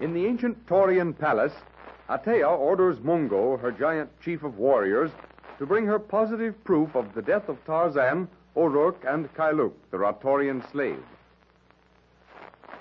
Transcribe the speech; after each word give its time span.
In 0.00 0.14
the 0.14 0.26
ancient 0.26 0.64
Taurian 0.66 1.12
palace, 1.12 1.54
Atea 2.08 2.48
orders 2.48 3.00
Mungo, 3.00 3.56
her 3.56 3.72
giant 3.72 4.08
chief 4.20 4.44
of 4.44 4.56
warriors, 4.56 5.10
to 5.58 5.66
bring 5.66 5.86
her 5.86 5.98
positive 5.98 6.62
proof 6.62 6.94
of 6.94 7.12
the 7.14 7.22
death 7.22 7.48
of 7.48 7.58
Tarzan, 7.64 8.28
O'Rourke, 8.56 9.04
and 9.04 9.32
Kailuk, 9.34 9.72
the 9.90 9.98
Ratorian 9.98 10.62
slave. 10.70 11.02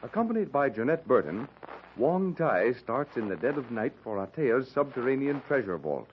Accompanied 0.04 0.52
by 0.52 0.70
Jeanette 0.70 1.08
Burton, 1.08 1.48
Wong 1.98 2.36
Tai 2.36 2.74
starts 2.74 3.18
in 3.18 3.28
the 3.28 3.36
dead 3.36 3.58
of 3.58 3.72
night 3.72 3.94
for 4.04 4.18
Atea's 4.18 4.70
subterranean 4.70 5.42
treasure 5.48 5.78
vault. 5.78 6.08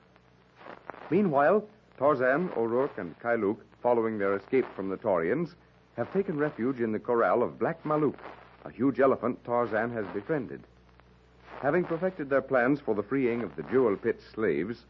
Meanwhile, 1.11 1.67
Tarzan, 1.99 2.51
O'Rourke, 2.57 2.97
and 2.97 3.19
Kailuk, 3.21 3.59
following 3.83 4.17
their 4.17 4.37
escape 4.37 4.67
from 4.75 4.89
the 4.89 4.97
Taurians, 4.97 5.55
have 5.99 6.11
taken 6.15 6.39
refuge 6.39 6.81
in 6.81 6.93
the 6.93 6.99
corral 6.99 7.43
of 7.43 7.59
Black 7.59 7.85
Maluk, 7.85 8.17
a 8.65 8.71
huge 8.71 9.01
elephant 9.01 9.45
Tarzan 9.45 9.93
has 9.93 10.07
befriended. 10.15 10.63
Having 11.65 11.85
perfected 11.85 12.29
their 12.29 12.43
plans 12.43 12.79
for 12.79 12.95
the 12.95 13.03
freeing 13.03 13.43
of 13.43 13.57
the 13.57 13.63
Jewel 13.63 13.97
Pit 13.97 14.21
slaves, 14.35 14.85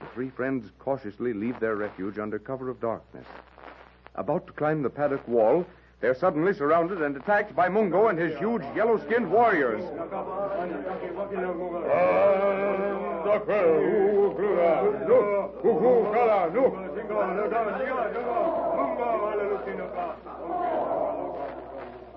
the 0.00 0.06
three 0.14 0.30
friends 0.30 0.70
cautiously 0.78 1.34
leave 1.34 1.60
their 1.60 1.76
refuge 1.76 2.18
under 2.18 2.38
cover 2.38 2.70
of 2.70 2.80
darkness. 2.80 3.26
About 4.14 4.46
to 4.46 4.52
climb 4.54 4.82
the 4.82 4.88
paddock 4.88 5.28
wall, 5.28 5.66
they're 6.00 6.14
suddenly 6.14 6.54
surrounded 6.54 7.02
and 7.02 7.18
attacked 7.18 7.54
by 7.54 7.68
Mungo 7.68 8.06
and 8.08 8.18
his 8.18 8.34
huge 8.38 8.62
yellow 8.74 8.98
skinned 9.04 9.30
warriors. 9.30 9.84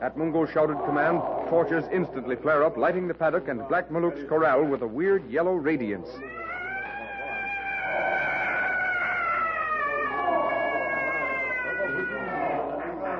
At 0.01 0.15
Mungo's 0.15 0.49
shouted 0.51 0.77
command, 0.85 1.21
torches 1.49 1.83
instantly 1.91 2.35
flare 2.35 2.63
up, 2.63 2.77
lighting 2.77 3.07
the 3.07 3.13
paddock 3.13 3.47
and 3.47 3.67
Black 3.67 3.89
Maluk's 3.89 4.23
corral 4.29 4.63
with 4.63 4.83
a 4.83 4.87
weird 4.87 5.27
yellow 5.29 5.55
radiance. 5.55 6.07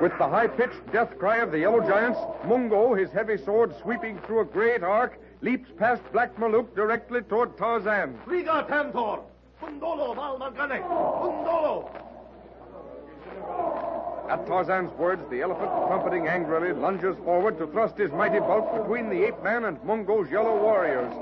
With 0.00 0.16
the 0.16 0.26
high 0.26 0.46
pitched 0.46 0.92
death 0.92 1.18
cry 1.18 1.38
of 1.38 1.50
the 1.50 1.58
yellow 1.58 1.80
giants, 1.80 2.18
Mungo, 2.46 2.94
his 2.94 3.10
heavy 3.10 3.36
sword 3.36 3.74
sweeping 3.82 4.18
through 4.20 4.40
a 4.40 4.44
great 4.46 4.82
arc, 4.82 5.18
leaps 5.42 5.68
past 5.76 6.00
Black 6.12 6.34
Maluk 6.36 6.74
directly 6.74 7.20
toward 7.22 7.58
Tarzan. 7.58 8.18
Riga 8.26 8.64
Tantor! 8.66 9.20
Fundolo 9.60 10.14
Valmagane! 10.14 10.80
Fundolo! 10.88 12.09
At 14.30 14.46
Tarzan's 14.46 14.92
words, 14.92 15.28
the 15.28 15.42
elephant, 15.42 15.72
trumpeting 15.88 16.28
angrily, 16.28 16.72
lunges 16.72 17.16
forward 17.24 17.58
to 17.58 17.66
thrust 17.66 17.98
his 17.98 18.12
mighty 18.12 18.38
bulk 18.38 18.72
between 18.80 19.10
the 19.10 19.26
ape 19.26 19.42
man 19.42 19.64
and 19.64 19.82
Mungo's 19.82 20.30
yellow 20.30 20.56
warriors. 20.56 21.12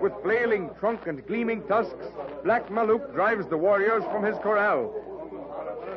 With 0.00 0.14
flailing 0.22 0.70
trunk 0.80 1.06
and 1.06 1.26
gleaming 1.26 1.62
tusks, 1.68 2.06
Black 2.42 2.70
Maluk 2.70 3.12
drives 3.12 3.46
the 3.48 3.58
warriors 3.58 4.02
from 4.04 4.24
his 4.24 4.38
corral. 4.38 4.90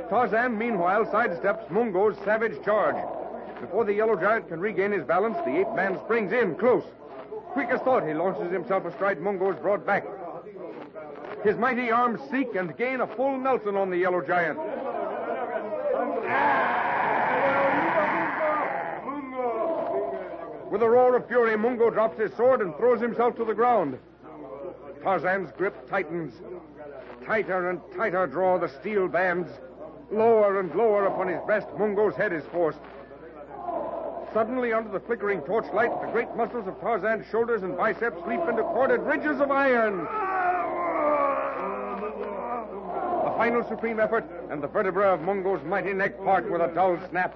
Tarzan, 0.09 0.57
meanwhile, 0.57 1.05
sidesteps 1.05 1.69
Mungo's 1.71 2.17
savage 2.25 2.61
charge. 2.65 3.01
Before 3.61 3.85
the 3.85 3.93
yellow 3.93 4.17
giant 4.17 4.49
can 4.49 4.59
regain 4.59 4.91
his 4.91 5.05
balance, 5.05 5.37
the 5.45 5.61
ape 5.61 5.73
man 5.73 5.97
springs 6.03 6.33
in 6.33 6.55
close. 6.55 6.83
Quick 7.53 7.69
as 7.69 7.79
thought, 7.79 8.05
he 8.05 8.13
launches 8.13 8.51
himself 8.51 8.83
astride 8.83 9.21
Mungo's 9.21 9.55
broad 9.61 9.85
back. 9.85 10.03
His 11.45 11.55
mighty 11.55 11.89
arms 11.89 12.19
seek 12.29 12.55
and 12.55 12.75
gain 12.75 12.99
a 12.99 13.07
full 13.07 13.37
Nelson 13.37 13.77
on 13.77 13.89
the 13.89 13.97
yellow 13.97 14.21
giant. 14.21 14.59
With 20.71 20.81
a 20.81 20.89
roar 20.89 21.15
of 21.15 21.27
fury, 21.27 21.55
Mungo 21.55 21.89
drops 21.91 22.19
his 22.19 22.33
sword 22.33 22.61
and 22.61 22.75
throws 22.77 22.99
himself 22.99 23.35
to 23.35 23.45
the 23.45 23.53
ground. 23.53 23.99
Tarzan's 25.03 25.51
grip 25.51 25.87
tightens. 25.87 26.33
Tighter 27.25 27.69
and 27.69 27.79
tighter 27.95 28.25
draw 28.25 28.57
the 28.57 28.69
steel 28.79 29.07
bands. 29.07 29.49
Lower 30.11 30.59
and 30.59 30.73
lower 30.73 31.05
upon 31.05 31.27
his 31.27 31.39
breast, 31.45 31.67
Mungo's 31.77 32.15
head 32.15 32.33
is 32.33 32.43
forced. 32.51 32.79
Suddenly, 34.33 34.73
under 34.73 34.89
the 34.89 34.99
flickering 34.99 35.41
torchlight, 35.41 35.91
the 36.01 36.11
great 36.11 36.35
muscles 36.35 36.67
of 36.67 36.79
Tarzan's 36.81 37.27
shoulders 37.29 37.61
and 37.61 37.77
biceps 37.77 38.17
leap 38.27 38.41
into 38.49 38.63
corded 38.63 39.01
ridges 39.01 39.39
of 39.39 39.51
iron. 39.51 40.07
Final 43.37 43.67
supreme 43.67 43.99
effort, 43.99 44.25
and 44.51 44.61
the 44.61 44.67
vertebra 44.67 45.13
of 45.13 45.21
Mungo's 45.21 45.63
mighty 45.65 45.93
neck 45.93 46.17
part 46.23 46.49
with 46.49 46.61
a 46.61 46.67
dull 46.73 46.97
snap. 47.09 47.35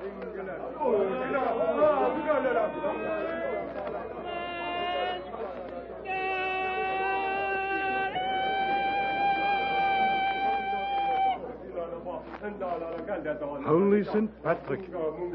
Holy 13.65 14.03
St. 14.05 14.43
Patrick. 14.43 14.81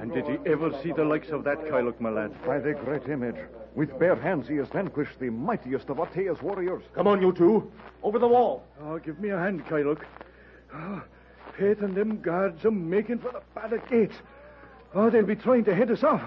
And 0.01 0.13
did 0.13 0.27
he 0.27 0.39
ever 0.47 0.73
see 0.83 0.93
the 0.93 1.05
likes 1.05 1.29
of 1.31 1.45
that, 1.45 1.59
Kailuk, 1.65 2.01
my 2.01 2.11
lad? 2.11 2.33
By 2.47 2.59
the 2.61 2.73
great 2.73 3.09
image, 3.09 3.37
with 3.75 3.99
bare 3.99 4.17
hands 4.17 4.49
he 4.49 4.57
has 4.57 4.69
vanquished 4.69 5.19
the 5.19 5.29
mightiest 5.31 5.91
of 5.91 5.99
Atea's 5.99 6.41
warriors. 6.41 6.83
Come 6.95 7.07
on, 7.09 7.21
you 7.21 7.33
two. 7.33 7.71
Over 8.03 8.19
the 8.19 8.29
wall. 8.29 8.65
Oh, 8.83 8.99
give 8.99 9.21
me 9.21 9.31
a 9.31 9.39
hand, 9.39 9.67
Kailuk. 9.67 10.03
Ah, 10.75 11.03
oh, 11.05 11.53
Pate 11.59 11.79
and 11.81 11.95
them 11.95 12.21
guards 12.21 12.65
are 12.65 12.71
making 12.71 13.19
for 13.19 13.31
the 13.33 13.43
paddock 13.55 13.89
gates. 13.91 14.15
Oh, 14.95 15.07
ah, 15.07 15.11
they'll 15.11 15.25
be 15.27 15.37
trying 15.37 15.65
to 15.65 15.75
head 15.75 15.91
us 15.91 16.03
off. 16.03 16.23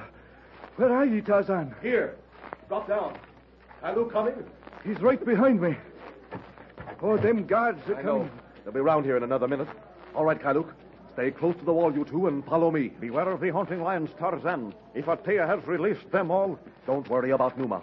Where 0.75 0.91
are 0.93 1.05
ye, 1.05 1.21
Tarzan? 1.21 1.73
Here. 1.81 2.15
Drop 2.67 2.87
down. 2.87 3.17
Kalu 3.83 4.11
coming? 4.11 4.33
He's 4.83 4.99
right 4.99 5.23
behind 5.23 5.61
me. 5.61 5.77
Oh, 7.01 7.17
them 7.17 7.45
guards 7.45 7.79
are 7.89 7.95
I 7.97 8.03
coming. 8.03 8.23
know. 8.25 8.29
They'll 8.63 8.73
be 8.73 8.79
round 8.79 9.05
here 9.05 9.17
in 9.17 9.23
another 9.23 9.47
minute. 9.47 9.67
All 10.15 10.25
right, 10.25 10.41
Kailuk. 10.41 10.71
Stay 11.13 11.31
close 11.31 11.55
to 11.55 11.65
the 11.65 11.71
wall, 11.73 11.93
you 11.93 12.03
two, 12.03 12.27
and 12.27 12.43
follow 12.45 12.71
me. 12.71 12.89
Beware 12.99 13.29
of 13.29 13.39
the 13.39 13.49
haunting 13.49 13.81
lions, 13.81 14.09
Tarzan. 14.19 14.73
If 14.95 15.05
Atea 15.05 15.47
has 15.47 15.65
released 15.65 16.11
them 16.11 16.29
all, 16.29 16.59
Don't 16.85 17.07
worry 17.09 17.31
about 17.31 17.57
Numa. 17.57 17.81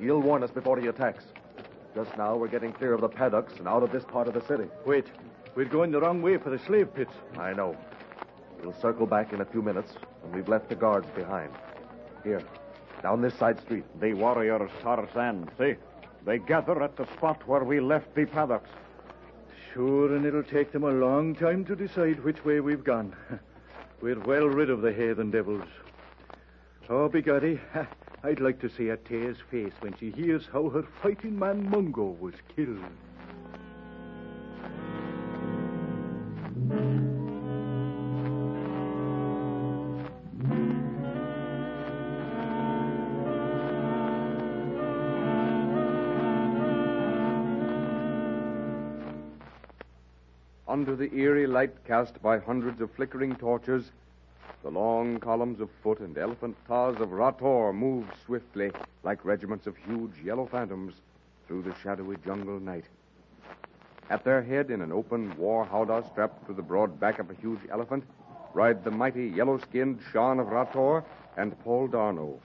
He'll 0.00 0.20
warn 0.20 0.42
us 0.42 0.50
before 0.50 0.78
he 0.80 0.86
attacks. 0.86 1.24
Just 1.94 2.16
now, 2.16 2.34
we're 2.36 2.48
getting 2.48 2.72
clear 2.72 2.94
of 2.94 3.00
the 3.02 3.08
paddocks 3.08 3.52
and 3.58 3.68
out 3.68 3.82
of 3.82 3.92
this 3.92 4.04
part 4.04 4.26
of 4.26 4.34
the 4.34 4.44
city. 4.46 4.64
Wait. 4.86 5.06
We're 5.54 5.66
going 5.66 5.90
the 5.90 6.00
wrong 6.00 6.22
way 6.22 6.38
for 6.38 6.48
the 6.48 6.58
slave 6.58 6.94
pits. 6.94 7.12
I 7.38 7.52
know. 7.52 7.76
We'll 8.62 8.74
circle 8.80 9.06
back 9.06 9.32
in 9.32 9.40
a 9.40 9.44
few 9.44 9.60
minutes, 9.60 9.92
and 10.24 10.34
we've 10.34 10.48
left 10.48 10.68
the 10.68 10.74
guards 10.74 11.08
behind. 11.14 11.50
Here, 12.24 12.42
down 13.02 13.20
this 13.20 13.34
side 13.34 13.60
street. 13.60 13.84
the 14.00 14.14
warriors, 14.14 14.70
Tarzan, 14.82 15.50
see? 15.58 15.74
They 16.24 16.38
gather 16.38 16.82
at 16.82 16.96
the 16.96 17.06
spot 17.16 17.46
where 17.46 17.64
we 17.64 17.80
left 17.80 18.14
the 18.14 18.24
paddocks. 18.24 18.70
Sure, 19.74 20.14
and 20.14 20.24
it'll 20.24 20.42
take 20.42 20.72
them 20.72 20.84
a 20.84 20.90
long 20.90 21.34
time 21.34 21.64
to 21.66 21.76
decide 21.76 22.22
which 22.22 22.44
way 22.44 22.60
we've 22.60 22.84
gone. 22.84 23.14
We're 24.00 24.20
well 24.20 24.46
rid 24.46 24.70
of 24.70 24.80
the 24.80 24.92
heathen 24.92 25.30
devils. 25.30 25.68
Oh, 26.88 27.08
begorry, 27.08 27.60
I'd 28.22 28.40
like 28.40 28.60
to 28.60 28.70
see 28.70 28.84
Atea's 28.84 29.38
face 29.50 29.72
when 29.80 29.96
she 29.98 30.10
hears 30.10 30.48
how 30.52 30.68
her 30.70 30.84
fighting 31.02 31.38
man 31.38 31.68
Mungo 31.68 32.16
was 32.20 32.34
killed. 32.54 32.84
Under 50.82 50.96
the 50.96 51.16
eerie 51.16 51.46
light 51.46 51.70
cast 51.86 52.20
by 52.24 52.38
hundreds 52.38 52.80
of 52.80 52.90
flickering 52.90 53.36
torches, 53.36 53.92
the 54.64 54.70
long 54.72 55.20
columns 55.20 55.60
of 55.60 55.70
foot 55.80 56.00
and 56.00 56.18
elephant 56.18 56.56
tars 56.66 56.98
of 56.98 57.10
Rator 57.10 57.72
move 57.72 58.04
swiftly, 58.26 58.72
like 59.04 59.24
regiments 59.24 59.68
of 59.68 59.76
huge 59.76 60.10
yellow 60.24 60.44
phantoms, 60.44 60.94
through 61.46 61.62
the 61.62 61.72
shadowy 61.84 62.16
jungle 62.24 62.58
night. 62.58 62.82
At 64.10 64.24
their 64.24 64.42
head, 64.42 64.72
in 64.72 64.80
an 64.80 64.90
open 64.90 65.38
war 65.38 65.64
howdah 65.64 66.02
strapped 66.10 66.48
to 66.48 66.52
the 66.52 66.62
broad 66.62 66.98
back 66.98 67.20
of 67.20 67.30
a 67.30 67.34
huge 67.34 67.60
elephant, 67.70 68.02
ride 68.52 68.82
the 68.82 68.90
mighty 68.90 69.28
yellow-skinned 69.28 70.00
Shan 70.10 70.40
of 70.40 70.48
Rator 70.48 71.04
and 71.36 71.56
Paul 71.62 71.86
D'Arnot. 71.86 72.40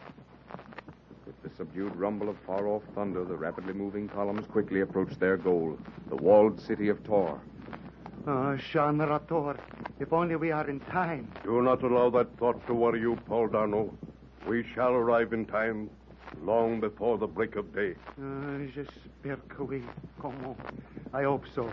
With 1.26 1.42
the 1.42 1.50
subdued 1.58 1.96
rumble 1.96 2.30
of 2.30 2.38
far-off 2.46 2.84
thunder, 2.94 3.26
the 3.26 3.36
rapidly 3.36 3.74
moving 3.74 4.08
columns 4.08 4.46
quickly 4.46 4.82
approach 4.82 5.18
their 5.18 5.38
goal, 5.38 5.76
the 6.12 6.16
walled 6.16 6.62
city 6.62 6.90
of 6.90 7.04
Tohr. 7.04 7.40
Oh, 8.30 8.58
Shan 8.58 8.98
Rator. 8.98 9.58
If 10.02 10.12
only 10.12 10.36
we 10.36 10.52
are 10.52 10.70
in 10.70 10.82
time. 10.82 11.32
Do 11.46 11.62
not 11.62 11.82
allow 11.82 12.10
that 12.10 12.28
thought 12.38 12.66
to 12.68 12.74
worry 12.74 13.00
you, 13.00 13.16
Paul 13.26 13.48
D'Arnot. 13.48 13.90
We 14.46 14.66
shall 14.76 14.92
arrive 14.92 15.32
in 15.32 15.46
time, 15.46 15.90
long 16.44 16.82
before 16.82 17.18
the 17.18 17.28
break 17.28 17.56
of 17.56 17.74
day. 17.74 17.96
Uh, 18.20 18.68
J'espère 18.76 19.40
que 19.48 19.64
oui. 19.64 19.82
Comment? 20.22 20.58
I 21.14 21.24
hope 21.24 21.46
so. 21.56 21.72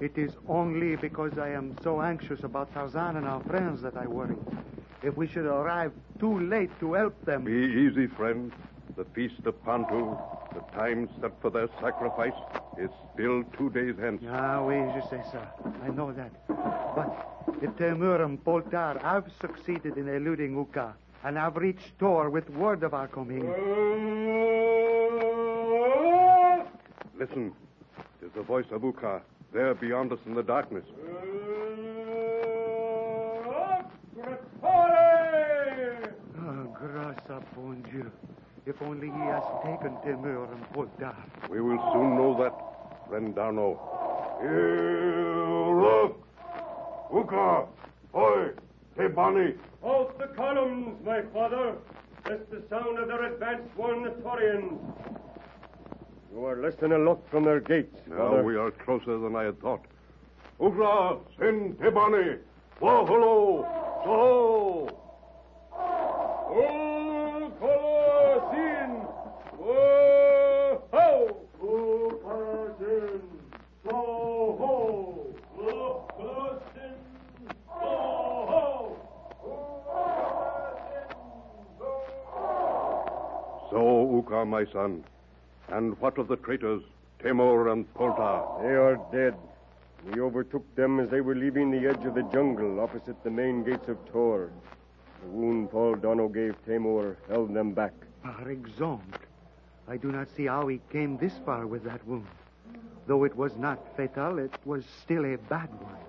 It 0.00 0.16
is 0.16 0.32
only 0.48 0.96
because 0.96 1.36
I 1.36 1.50
am 1.50 1.76
so 1.82 2.00
anxious 2.00 2.42
about 2.42 2.72
Tarzan 2.72 3.16
and 3.16 3.26
our 3.26 3.42
friends 3.42 3.82
that 3.82 3.98
I 3.98 4.06
worry. 4.06 4.36
If 5.02 5.14
we 5.18 5.26
should 5.26 5.44
arrive 5.44 5.92
too 6.18 6.40
late 6.40 6.70
to 6.80 6.94
help 6.94 7.22
them. 7.26 7.44
Be 7.44 7.52
easy, 7.52 8.06
friend. 8.06 8.50
The 8.96 9.04
feast 9.14 9.44
of 9.44 9.62
Pantu, 9.62 10.18
the 10.54 10.60
time 10.74 11.10
set 11.20 11.32
for 11.42 11.50
their 11.50 11.68
sacrifice, 11.82 12.32
is 12.78 12.90
still 13.14 13.42
two 13.58 13.70
days 13.70 13.94
hence. 13.98 14.22
Ah, 14.30 14.62
oui, 14.62 14.76
je 14.94 15.00
sais 15.08 15.22
ça. 15.32 15.54
I 15.84 15.90
know 15.90 16.12
that. 16.12 16.30
But 16.94 17.62
if 17.62 17.70
Temur 17.76 18.20
and 18.24 18.42
Poltar 18.44 18.98
have 19.02 19.24
succeeded 19.40 19.96
in 19.96 20.08
eluding 20.08 20.54
Uka 20.56 20.94
and 21.24 21.36
have 21.36 21.56
reached 21.56 21.98
Tor 21.98 22.30
with 22.30 22.48
word 22.50 22.82
of 22.82 22.94
our 22.94 23.08
coming, 23.08 23.44
Listen. 27.18 27.52
It 28.20 28.26
is 28.26 28.32
the 28.34 28.42
voice 28.42 28.66
of 28.72 28.82
Uka, 28.84 29.22
there 29.52 29.74
beyond 29.74 30.12
us 30.12 30.18
in 30.26 30.34
the 30.34 30.42
darkness. 30.42 30.84
oh, 36.38 36.74
grâce 36.74 37.30
à 37.30 37.40
bon 37.54 37.74
Dieu. 37.90 38.10
If 38.66 38.82
only 38.82 39.06
he 39.06 39.12
has 39.12 39.44
taken 39.62 39.92
Temur 40.04 40.50
and 40.52 40.72
Poltar. 40.72 41.14
We 41.48 41.60
will 41.60 41.78
soon 41.92 42.16
know 42.16 42.36
that, 42.42 43.08
friend 43.08 43.32
D'Arnot. 43.32 43.78
Here, 44.40 45.80
look! 45.80 46.26
Uka! 47.14 47.66
Oi! 48.16 48.50
Tebani! 48.98 49.56
Halt 49.82 50.18
the 50.18 50.26
columns, 50.34 50.96
my 51.04 51.22
father, 51.32 51.76
lest 52.28 52.50
the 52.50 52.60
sound 52.68 52.98
of 52.98 53.06
their 53.06 53.32
advance 53.32 53.62
warn 53.76 54.02
the 54.02 54.10
Torians. 54.10 54.80
You 56.32 56.44
are 56.44 56.56
less 56.60 56.74
than 56.74 56.90
a 56.90 56.98
look 56.98 57.28
from 57.30 57.44
their 57.44 57.60
gates, 57.60 57.96
Now 58.08 58.16
father. 58.16 58.42
we 58.42 58.56
are 58.56 58.72
closer 58.72 59.16
than 59.18 59.36
I 59.36 59.44
had 59.44 59.60
thought. 59.60 59.84
Ugra! 60.60 61.20
Send 61.38 61.78
Tebani! 61.78 62.38
Waholo! 62.80 63.62
Soho! 64.04 64.88
Oh, 65.72 66.85
So, 84.28 84.32
Uka, 84.32 84.44
my 84.44 84.64
son. 84.72 85.04
And 85.68 85.98
what 86.00 86.18
of 86.18 86.28
the 86.28 86.36
traitors, 86.36 86.82
Temur 87.20 87.72
and 87.72 87.92
Polta? 87.94 88.44
They 88.62 88.74
are 88.74 88.98
dead. 89.12 89.34
We 90.12 90.20
overtook 90.20 90.62
them 90.76 91.00
as 91.00 91.10
they 91.10 91.20
were 91.20 91.34
leaving 91.34 91.70
the 91.70 91.88
edge 91.88 92.04
of 92.04 92.14
the 92.14 92.22
jungle 92.32 92.80
opposite 92.80 93.22
the 93.24 93.30
main 93.30 93.64
gates 93.64 93.88
of 93.88 93.98
Tohr. 94.12 94.50
The 95.22 95.28
wound 95.28 95.70
Paul 95.70 95.96
D'Arnot 95.96 96.32
gave 96.32 96.54
Tamor 96.66 97.16
held 97.28 97.54
them 97.54 97.72
back. 97.72 97.92
Par 98.22 98.48
exemple, 98.50 99.18
I 99.88 99.96
do 99.96 100.12
not 100.12 100.28
see 100.36 100.46
how 100.46 100.66
he 100.68 100.80
came 100.90 101.16
this 101.16 101.34
far 101.44 101.66
with 101.66 101.84
that 101.84 102.06
wound. 102.06 102.26
Though 103.06 103.24
it 103.24 103.36
was 103.36 103.56
not 103.56 103.96
fatal, 103.96 104.38
it 104.38 104.54
was 104.64 104.84
still 105.02 105.24
a 105.24 105.36
bad 105.36 105.70
one. 105.80 106.05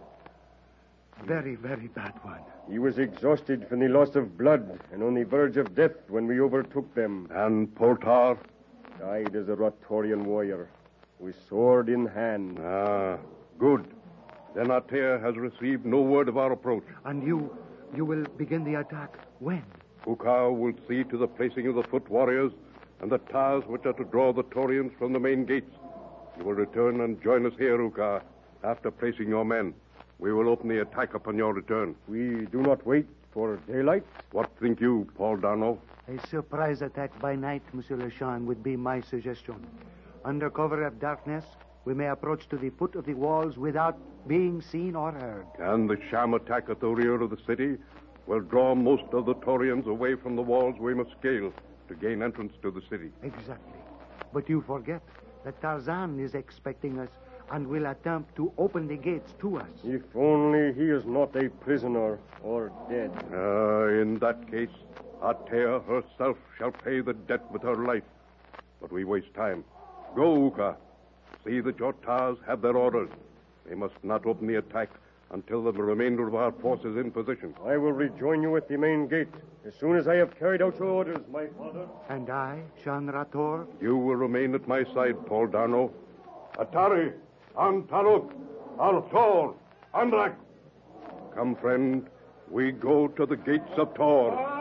Very, 1.26 1.56
very 1.56 1.88
bad 1.88 2.14
one. 2.24 2.42
He 2.70 2.80
was 2.80 2.98
exhausted 2.98 3.68
from 3.68 3.80
the 3.80 3.88
loss 3.88 4.16
of 4.16 4.38
blood 4.38 4.80
and 4.92 5.04
on 5.04 5.14
the 5.14 5.24
verge 5.24 5.58
of 5.58 5.76
death 5.76 5.92
when 6.10 6.28
we 6.28 6.40
overtook 6.40 6.94
them. 6.96 7.28
And 7.32 7.74
Poltar? 7.76 8.38
Died 9.00 9.36
as 9.36 9.48
a 9.48 9.56
Ratorian 9.56 10.24
warrior, 10.24 10.70
with 11.20 11.36
sword 11.48 11.88
in 11.90 12.08
hand. 12.08 12.60
Ah, 12.64 13.18
good. 13.60 13.88
Then 14.56 14.68
Atea 14.68 15.22
has 15.22 15.36
received 15.36 15.86
no 15.86 16.02
word 16.02 16.28
of 16.30 16.38
our 16.38 16.52
approach. 16.52 16.84
And 17.06 17.22
you, 17.24 17.56
you 17.96 18.06
will 18.06 18.24
begin 18.38 18.64
the 18.64 18.80
attack 18.80 19.18
when? 19.40 19.64
Uka 20.08 20.52
will 20.52 20.74
see 20.88 21.04
to 21.04 21.18
the 21.18 21.28
placing 21.28 21.68
of 21.68 21.76
the 21.76 21.84
foot 21.84 22.10
warriors 22.10 22.54
and 23.02 23.12
the 23.12 23.20
tars 23.20 23.64
which 23.68 23.86
are 23.86 23.94
to 23.94 24.04
draw 24.06 24.34
the 24.34 24.44
Torians 24.46 24.98
from 24.98 25.14
the 25.14 25.20
main 25.20 25.46
gates. 25.46 25.72
You 26.38 26.46
will 26.46 26.54
return 26.54 27.02
and 27.02 27.22
join 27.22 27.46
us 27.46 27.54
here, 27.58 27.80
Uka, 27.82 28.24
after 28.64 28.90
placing 28.90 29.28
your 29.28 29.46
men. 29.46 29.74
We 30.20 30.34
will 30.34 30.50
open 30.50 30.68
the 30.68 30.82
attack 30.82 31.14
upon 31.14 31.38
your 31.38 31.54
return. 31.54 31.96
We 32.08 32.48
do 32.52 32.62
not 32.62 32.86
wait 32.86 33.06
for 33.32 33.58
daylight. 33.68 34.04
What 34.32 34.50
think 34.60 34.82
you, 34.82 35.08
Paul 35.16 35.38
D'Arnot? 35.38 35.78
A 36.08 36.28
surprise 36.28 36.82
attack 36.82 37.20
by 37.20 37.36
night, 37.36 37.62
Monsieur 37.74 37.98
Lechamp, 37.98 38.46
would 38.46 38.64
be 38.64 38.76
my 38.76 39.02
suggestion. 39.02 39.56
Under 40.26 40.50
cover 40.50 40.84
of 40.84 41.00
darkness, 41.00 41.46
we 41.86 41.94
may 41.94 42.08
approach 42.08 42.50
to 42.50 42.58
the 42.58 42.72
foot 42.72 42.96
of 42.96 43.06
the 43.06 43.14
walls 43.14 43.58
without 43.58 43.98
being 44.28 44.62
seen 44.62 44.96
or 44.96 45.12
heard. 45.12 45.46
And 45.60 45.90
the 45.90 45.98
sham 46.10 46.34
attack 46.34 46.70
at 46.70 46.80
the 46.80 46.88
rear 46.88 47.22
of 47.22 47.30
the 47.30 47.38
city 47.46 47.78
will 48.26 48.42
draw 48.42 48.76
most 48.76 49.06
of 49.14 49.26
the 49.26 49.36
Torians 49.36 49.86
away 49.86 50.16
from 50.16 50.36
the 50.36 50.42
walls 50.42 50.76
we 50.80 50.94
must 50.94 51.12
scale 51.12 51.54
to 51.88 51.96
gain 51.96 52.24
entrance 52.24 52.54
to 52.62 52.72
the 52.72 52.82
city. 52.90 53.12
Exactly. 53.24 53.80
But 54.34 54.50
you 54.50 54.62
forget 54.62 55.02
that 55.46 55.62
Tarzan 55.62 56.20
is 56.20 56.36
expecting 56.36 57.00
us 57.00 57.10
and 57.52 57.68
will 57.68 57.86
attempt 57.88 58.36
to 58.36 58.52
open 58.58 58.88
the 58.88 58.98
gates 58.98 59.34
to 59.40 59.58
us. 59.58 59.70
If 59.84 60.02
only 60.16 60.74
he 60.74 60.90
is 60.90 61.06
not 61.06 61.36
a 61.36 61.50
prisoner 61.50 62.20
or 62.44 62.72
dead. 62.90 63.12
Ah, 63.34 63.88
in 64.02 64.20
that 64.20 64.50
case, 64.52 64.76
Atea 65.22 65.84
herself 65.86 66.38
shall 66.58 66.72
pay 66.72 67.00
the 67.02 67.14
debt 67.14 67.50
with 67.52 67.64
her 67.64 67.76
life. 67.76 68.04
But 68.82 68.92
we 68.92 69.04
waste 69.04 69.34
time. 69.34 69.64
Go, 70.16 70.36
Uka. 70.46 70.76
See 71.46 71.60
that 71.62 71.80
your 71.80 71.94
tars 71.94 72.38
have 72.46 72.62
their 72.62 72.76
orders. 72.76 73.10
They 73.68 73.76
must 73.76 73.96
not 74.04 74.26
open 74.26 74.48
the 74.48 74.56
attack 74.56 74.90
until 75.32 75.64
the 75.64 75.72
remainder 75.74 76.28
of 76.28 76.36
our 76.36 76.52
force 76.52 76.82
is 76.86 76.96
in 76.98 77.12
position. 77.12 77.54
I 77.66 77.78
will 77.78 77.92
rejoin 77.92 78.42
you 78.42 78.56
at 78.56 78.68
the 78.68 78.78
main 78.78 79.08
gate 79.08 79.28
as 79.66 79.76
soon 79.76 79.98
as 79.98 80.08
I 80.08 80.16
have 80.16 80.38
carried 80.40 80.62
out 80.62 80.78
your 80.80 80.88
orders, 80.88 81.20
my 81.32 81.48
father. 81.58 81.86
And 82.10 82.30
I, 82.30 82.62
Shan 82.84 83.08
Rator, 83.08 83.68
You 83.82 83.98
will 83.98 84.16
remain 84.16 84.56
at 84.56 84.68
my 84.68 84.84
side, 84.94 85.26
Paul 85.26 85.48
D'Arnot. 85.48 85.92
Atari, 86.58 87.14
Antaruk, 87.58 88.32
Althor, 88.80 89.56
Andrak. 89.96 90.36
Come, 91.36 91.56
friend. 91.56 92.08
We 92.50 92.72
go 92.72 93.08
to 93.08 93.26
the 93.26 93.36
gates 93.36 93.72
of 93.78 93.94
Tohr. 93.96 94.57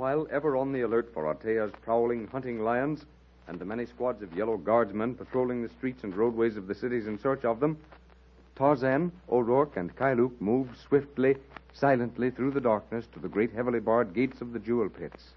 Meanwhile, 0.00 0.28
ever 0.30 0.56
on 0.56 0.72
the 0.72 0.80
alert 0.80 1.12
for 1.12 1.24
Atea's 1.24 1.74
prowling, 1.82 2.26
hunting 2.28 2.64
lions 2.64 3.04
and 3.46 3.58
the 3.58 3.66
many 3.66 3.84
squads 3.84 4.22
of 4.22 4.34
yellow 4.34 4.56
guardsmen 4.56 5.14
patrolling 5.14 5.60
the 5.60 5.68
streets 5.68 6.04
and 6.04 6.16
roadways 6.16 6.56
of 6.56 6.66
the 6.66 6.74
cities 6.74 7.06
in 7.06 7.18
search 7.18 7.44
of 7.44 7.60
them, 7.60 7.76
Tarzan, 8.56 9.12
O'Rourke, 9.28 9.76
and 9.76 9.94
Kailuk 9.94 10.32
moved 10.40 10.74
swiftly, 10.78 11.36
silently 11.74 12.30
through 12.30 12.52
the 12.52 12.62
darkness 12.62 13.04
to 13.12 13.18
the 13.18 13.28
great 13.28 13.52
heavily 13.52 13.78
barred 13.78 14.14
gates 14.14 14.40
of 14.40 14.54
the 14.54 14.58
jewel 14.58 14.88
pits. 14.88 15.34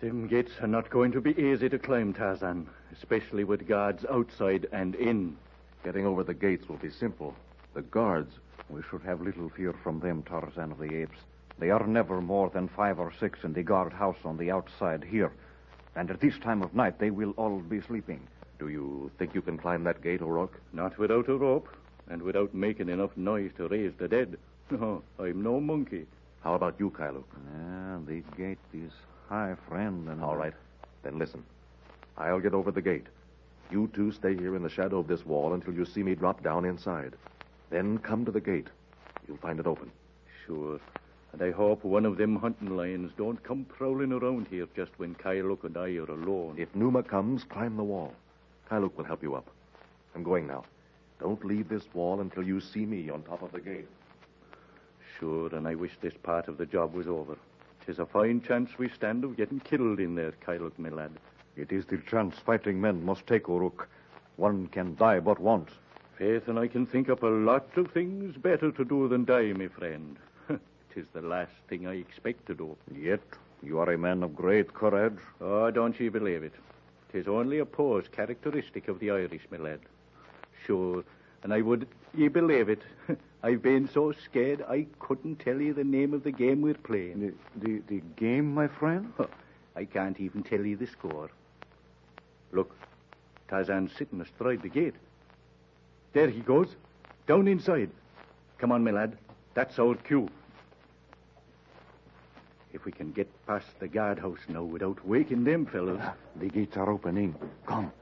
Them 0.00 0.28
gates 0.28 0.52
are 0.62 0.66
not 0.66 0.88
going 0.88 1.12
to 1.12 1.20
be 1.20 1.38
easy 1.38 1.68
to 1.68 1.78
climb, 1.78 2.14
Tarzan, 2.14 2.66
especially 2.90 3.44
with 3.44 3.68
guards 3.68 4.06
outside 4.10 4.66
and 4.72 4.94
in. 4.94 5.36
Getting 5.84 6.06
over 6.06 6.24
the 6.24 6.32
gates 6.32 6.70
will 6.70 6.78
be 6.78 6.90
simple. 6.90 7.34
The 7.74 7.82
guards, 7.82 8.32
we 8.70 8.80
should 8.90 9.02
have 9.02 9.20
little 9.20 9.50
fear 9.50 9.74
from 9.74 10.00
them, 10.00 10.22
Tarzan 10.22 10.72
of 10.72 10.78
the 10.78 11.02
Apes. 11.02 11.18
They 11.58 11.70
are 11.70 11.86
never 11.86 12.20
more 12.20 12.50
than 12.50 12.68
five 12.68 12.98
or 12.98 13.12
six 13.20 13.44
in 13.44 13.52
the 13.52 13.62
guardhouse 13.62 14.16
on 14.24 14.36
the 14.36 14.50
outside 14.50 15.04
here. 15.04 15.32
And 15.94 16.10
at 16.10 16.20
this 16.20 16.38
time 16.38 16.62
of 16.62 16.74
night, 16.74 16.98
they 16.98 17.10
will 17.10 17.32
all 17.36 17.60
be 17.60 17.80
sleeping. 17.80 18.20
Do 18.58 18.68
you 18.68 19.10
think 19.18 19.34
you 19.34 19.42
can 19.42 19.58
climb 19.58 19.84
that 19.84 20.02
gate, 20.02 20.22
O'Rourke? 20.22 20.60
Not 20.72 20.98
without 20.98 21.28
a 21.28 21.36
rope, 21.36 21.68
and 22.08 22.22
without 22.22 22.54
making 22.54 22.88
enough 22.88 23.16
noise 23.16 23.50
to 23.56 23.68
raise 23.68 23.92
the 23.98 24.08
dead. 24.08 24.38
No, 24.70 25.02
I'm 25.18 25.42
no 25.42 25.60
monkey. 25.60 26.06
How 26.42 26.54
about 26.54 26.76
you, 26.78 26.90
Kailuk? 26.90 27.24
Ah, 27.56 27.98
the 28.06 28.22
gate 28.36 28.58
is 28.72 28.92
high, 29.28 29.54
friend, 29.68 30.08
and 30.08 30.22
All 30.22 30.36
right. 30.36 30.54
Then 31.02 31.18
listen. 31.18 31.44
I'll 32.16 32.40
get 32.40 32.54
over 32.54 32.70
the 32.70 32.82
gate. 32.82 33.06
You 33.70 33.90
two 33.94 34.12
stay 34.12 34.36
here 34.36 34.54
in 34.54 34.62
the 34.62 34.68
shadow 34.68 34.98
of 34.98 35.08
this 35.08 35.24
wall 35.24 35.54
until 35.54 35.72
you 35.72 35.84
see 35.84 36.02
me 36.02 36.14
drop 36.14 36.42
down 36.42 36.64
inside. 36.64 37.14
Then 37.70 37.98
come 37.98 38.24
to 38.24 38.30
the 38.30 38.40
gate. 38.40 38.68
You'll 39.26 39.38
find 39.38 39.58
it 39.58 39.66
open. 39.66 39.90
Sure. 40.46 40.78
And 41.32 41.42
I 41.42 41.50
hope 41.50 41.82
one 41.82 42.04
of 42.04 42.18
them 42.18 42.36
hunting 42.36 42.76
lions 42.76 43.12
don't 43.16 43.42
come 43.42 43.64
prowling 43.64 44.12
around 44.12 44.48
here 44.48 44.68
just 44.76 44.92
when 44.98 45.14
Kailuk 45.14 45.64
and 45.64 45.76
I 45.76 45.96
are 45.96 46.10
alone. 46.10 46.56
If 46.58 46.74
Numa 46.74 47.02
comes, 47.02 47.44
climb 47.44 47.76
the 47.76 47.84
wall. 47.84 48.14
Kailuk 48.70 48.96
will 48.96 49.04
help 49.04 49.22
you 49.22 49.34
up. 49.34 49.48
I'm 50.14 50.22
going 50.22 50.46
now. 50.46 50.64
Don't 51.20 51.44
leave 51.44 51.68
this 51.68 51.84
wall 51.94 52.20
until 52.20 52.42
you 52.42 52.60
see 52.60 52.84
me 52.84 53.08
on 53.08 53.22
top 53.22 53.42
of 53.42 53.52
the 53.52 53.60
gate. 53.60 53.88
Sure, 55.18 55.54
and 55.54 55.66
I 55.66 55.74
wish 55.74 55.92
this 56.00 56.14
part 56.22 56.48
of 56.48 56.58
the 56.58 56.66
job 56.66 56.94
was 56.94 57.06
over. 57.06 57.36
'Tis 57.80 57.98
a 57.98 58.06
fine 58.06 58.40
chance 58.40 58.78
we 58.78 58.88
stand 58.88 59.24
of 59.24 59.36
getting 59.36 59.60
killed 59.60 60.00
in 60.00 60.14
there, 60.14 60.32
Kailuk, 60.46 60.78
my 60.78 60.88
lad. 60.88 61.12
It 61.56 61.72
is 61.72 61.86
the 61.86 61.98
chance 61.98 62.38
fighting 62.38 62.80
men 62.80 63.04
must 63.04 63.26
take, 63.26 63.48
Uruk. 63.48 63.88
One 64.36 64.68
can 64.68 64.94
die 64.96 65.20
but 65.20 65.38
once. 65.38 65.70
Faith, 66.16 66.48
and 66.48 66.58
I 66.58 66.68
can 66.68 66.86
think 66.86 67.08
up 67.08 67.22
a 67.22 67.26
lot 67.26 67.76
of 67.76 67.90
things 67.90 68.36
better 68.36 68.70
to 68.70 68.84
do 68.84 69.08
than 69.08 69.24
die, 69.24 69.52
my 69.52 69.68
friend. 69.68 70.16
Tis 70.94 71.06
the 71.12 71.22
last 71.22 71.52
thing 71.68 71.86
I 71.86 71.94
expect 71.94 72.46
to 72.46 72.54
do. 72.54 72.76
Yet 72.94 73.22
you 73.62 73.78
are 73.78 73.92
a 73.92 73.98
man 73.98 74.22
of 74.22 74.34
great 74.34 74.74
courage. 74.74 75.18
Oh, 75.40 75.70
don't 75.70 75.98
ye 75.98 76.08
believe 76.08 76.42
it. 76.42 76.52
Tis 77.10 77.28
only 77.28 77.58
a 77.60 77.66
pose 77.66 78.08
characteristic 78.08 78.88
of 78.88 78.98
the 78.98 79.10
Irish, 79.10 79.42
my 79.50 79.58
lad. 79.58 79.80
Sure, 80.66 81.04
and 81.42 81.52
I 81.52 81.60
would 81.60 81.86
ye 82.14 82.28
believe 82.28 82.68
it. 82.68 82.82
I've 83.42 83.62
been 83.62 83.88
so 83.88 84.12
scared 84.12 84.64
I 84.68 84.86
couldn't 84.98 85.36
tell 85.36 85.60
you 85.60 85.74
the 85.74 85.84
name 85.84 86.14
of 86.14 86.22
the 86.22 86.30
game 86.30 86.62
we're 86.62 86.74
playing. 86.74 87.34
The, 87.56 87.66
the, 87.66 87.82
the 87.88 88.02
game, 88.16 88.54
my 88.54 88.68
friend? 88.68 89.12
I 89.74 89.84
can't 89.84 90.20
even 90.20 90.42
tell 90.42 90.64
you 90.64 90.76
the 90.76 90.86
score. 90.86 91.30
Look, 92.52 92.76
Tarzan's 93.48 93.92
sitting 93.96 94.20
astride 94.20 94.62
the 94.62 94.68
gate. 94.68 94.94
There 96.12 96.28
he 96.28 96.40
goes, 96.40 96.68
down 97.26 97.48
inside. 97.48 97.90
Come 98.58 98.72
on, 98.72 98.84
my 98.84 98.90
lad. 98.90 99.16
That's 99.54 99.78
our 99.78 99.94
cue. 99.94 100.28
If 102.72 102.84
we 102.84 102.92
can 102.92 103.12
get 103.12 103.28
past 103.46 103.66
the 103.80 103.88
guardhouse 103.88 104.38
now 104.48 104.62
without 104.62 105.06
waking 105.06 105.44
them 105.44 105.66
fellows. 105.66 106.00
The 106.36 106.48
gates 106.48 106.76
are 106.76 106.90
opening. 106.90 107.34
Come. 107.66 107.92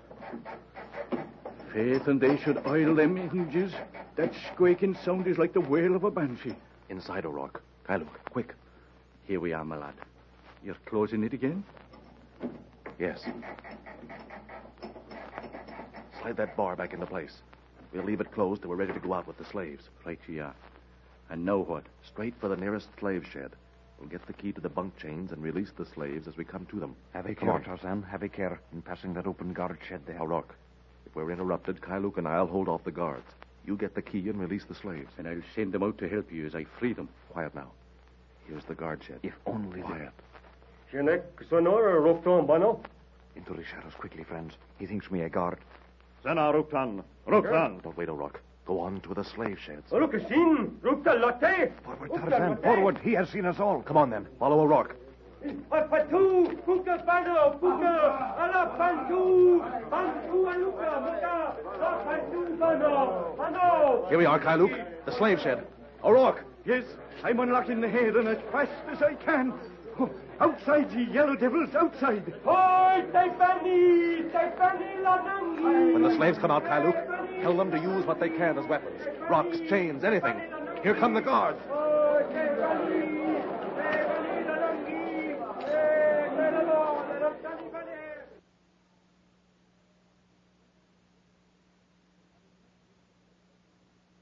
Faith, 1.72 2.06
and 2.06 2.20
they 2.20 2.36
should 2.38 2.64
oil 2.66 2.94
them 2.94 3.16
hinges. 3.16 3.72
That 4.16 4.32
squeaking 4.52 4.96
sound 5.04 5.26
is 5.26 5.38
like 5.38 5.52
the 5.52 5.60
wail 5.60 5.96
of 5.96 6.04
a 6.04 6.10
banshee. 6.10 6.56
Inside, 6.88 7.26
O'Rourke. 7.26 7.62
Kailuk, 7.88 8.08
quick. 8.30 8.54
Here 9.26 9.40
we 9.40 9.52
are, 9.52 9.64
my 9.64 9.76
lad. 9.76 9.94
You're 10.64 10.76
closing 10.86 11.24
it 11.24 11.32
again? 11.32 11.64
Yes. 12.98 13.24
Slide 16.20 16.36
that 16.36 16.56
bar 16.56 16.76
back 16.76 16.92
into 16.92 17.06
place. 17.06 17.38
We'll 17.92 18.04
leave 18.04 18.20
it 18.20 18.30
closed 18.30 18.62
till 18.62 18.70
we're 18.70 18.76
ready 18.76 18.92
to 18.92 19.00
go 19.00 19.14
out 19.14 19.26
with 19.26 19.38
the 19.38 19.44
slaves. 19.44 19.88
Right 20.04 20.20
are. 20.40 20.54
And 21.30 21.44
now 21.44 21.58
what? 21.58 21.84
Straight 22.04 22.34
for 22.40 22.48
the 22.48 22.56
nearest 22.56 22.88
slave 22.98 23.26
shed. 23.32 23.52
We'll 24.00 24.08
get 24.08 24.26
the 24.26 24.32
key 24.32 24.52
to 24.52 24.60
the 24.60 24.68
bunk 24.68 24.96
chains 24.96 25.30
and 25.30 25.42
release 25.42 25.70
the 25.76 25.84
slaves 25.84 26.26
as 26.26 26.36
we 26.36 26.44
come 26.44 26.66
to 26.66 26.80
them. 26.80 26.96
Have 27.12 27.26
a 27.26 27.34
Come 27.34 27.48
care, 27.48 27.54
on. 27.54 27.62
Tarzan. 27.62 28.02
Have 28.04 28.22
a 28.22 28.28
care 28.28 28.58
in 28.72 28.80
passing 28.80 29.12
that 29.14 29.26
open 29.26 29.52
guard 29.52 29.78
shed 29.86 30.00
there. 30.06 30.20
O'Rourke, 30.20 30.54
if 31.06 31.14
we're 31.14 31.30
interrupted, 31.30 31.80
Kailuk 31.80 32.16
and 32.16 32.26
I'll 32.26 32.46
hold 32.46 32.68
off 32.68 32.82
the 32.84 32.90
guards. 32.90 33.26
You 33.66 33.76
get 33.76 33.94
the 33.94 34.02
key 34.02 34.28
and 34.30 34.40
release 34.40 34.64
the 34.64 34.74
slaves. 34.74 35.12
And 35.18 35.28
I'll 35.28 35.42
send 35.54 35.72
them 35.72 35.82
out 35.82 35.98
to 35.98 36.08
help 36.08 36.32
you 36.32 36.46
as 36.46 36.54
I 36.54 36.64
free 36.78 36.94
them. 36.94 37.08
Quiet 37.30 37.54
now. 37.54 37.70
Here's 38.48 38.64
the 38.64 38.74
guard 38.74 39.02
shed. 39.06 39.20
If 39.22 39.34
only 39.46 39.80
the... 39.80 39.86
Quiet. 39.86 40.12
Shinek 40.90 41.22
sonora 41.48 41.94
euh, 41.94 42.00
rufton 42.00 42.46
bano. 42.46 42.80
Into 43.36 43.52
the 43.52 43.62
shadows 43.64 43.94
quickly, 43.96 44.24
friends. 44.24 44.54
He 44.78 44.86
thinks 44.86 45.10
me 45.10 45.20
a 45.20 45.28
guard. 45.28 45.58
Sena 46.22 46.52
Ruktan. 46.52 47.04
Ruktan. 47.28 47.82
Don't 47.82 47.96
wait, 47.96 48.08
oh, 48.08 48.14
O'Rourke. 48.14 48.40
Go 48.70 48.78
on 48.78 49.00
to 49.00 49.14
the 49.14 49.24
slave 49.24 49.58
sheds. 49.66 49.90
Rukasin, 49.90 50.78
rufta 50.80 51.20
latte. 51.20 51.72
Forward, 51.82 52.10
Tarzan. 52.14 52.56
Forward. 52.58 52.98
He 53.02 53.10
has 53.14 53.28
seen 53.28 53.44
us 53.44 53.58
all. 53.58 53.82
Come 53.82 53.96
on, 53.96 54.10
then. 54.10 54.28
Follow 54.38 54.60
O'Rourke. 54.60 54.94
Patu, 55.68 56.56
kuka 56.64 57.02
pano, 57.04 57.58
kuka, 57.58 57.92
ala 58.38 58.70
pantu, 58.78 59.58
pantu 59.90 60.46
aluka, 60.52 61.00
muka, 61.02 61.56
la 61.80 61.98
pantu 62.06 62.58
pano, 62.60 63.36
pano. 63.36 64.08
Here 64.08 64.18
we 64.18 64.24
are, 64.24 64.38
Kailuk. 64.38 65.04
The 65.04 65.16
slave 65.18 65.40
shed. 65.40 65.66
O'Rourke. 66.04 66.44
Yes, 66.64 66.84
I'm 67.24 67.40
unlocking 67.40 67.80
the 67.80 67.88
head 67.88 68.14
and 68.14 68.28
as 68.28 68.38
fast 68.52 68.70
as 68.92 69.02
I 69.02 69.14
can. 69.14 69.52
Oh, 69.98 70.10
outside, 70.40 70.90
ye 70.92 71.04
yellow 71.12 71.36
devils, 71.36 71.74
outside. 71.74 72.32
Hoy, 72.44 73.04
Taipani, 73.12 74.30
Taipani 74.30 75.02
lanangi. 75.02 75.92
When 75.92 76.02
the 76.02 76.14
slaves 76.16 76.38
come 76.38 76.50
out, 76.50 76.64
Kailuk, 76.64 77.42
tell 77.42 77.56
them 77.56 77.70
to 77.70 77.78
use 77.78 78.06
what 78.06 78.20
they 78.20 78.28
can 78.28 78.58
as 78.58 78.66
weapons. 78.66 79.00
Rocks, 79.28 79.58
chains, 79.68 80.04
anything. 80.04 80.36
Here 80.82 80.94
come 80.94 81.14
the 81.14 81.20
guards. 81.20 81.60
Hoy, 81.68 82.22
Taipani, 82.30 83.42
Taipani 83.76 84.46
lanangi. 84.46 85.38
Merado, 86.36 87.04
merado, 87.08 87.36
Taipani. 87.42 88.00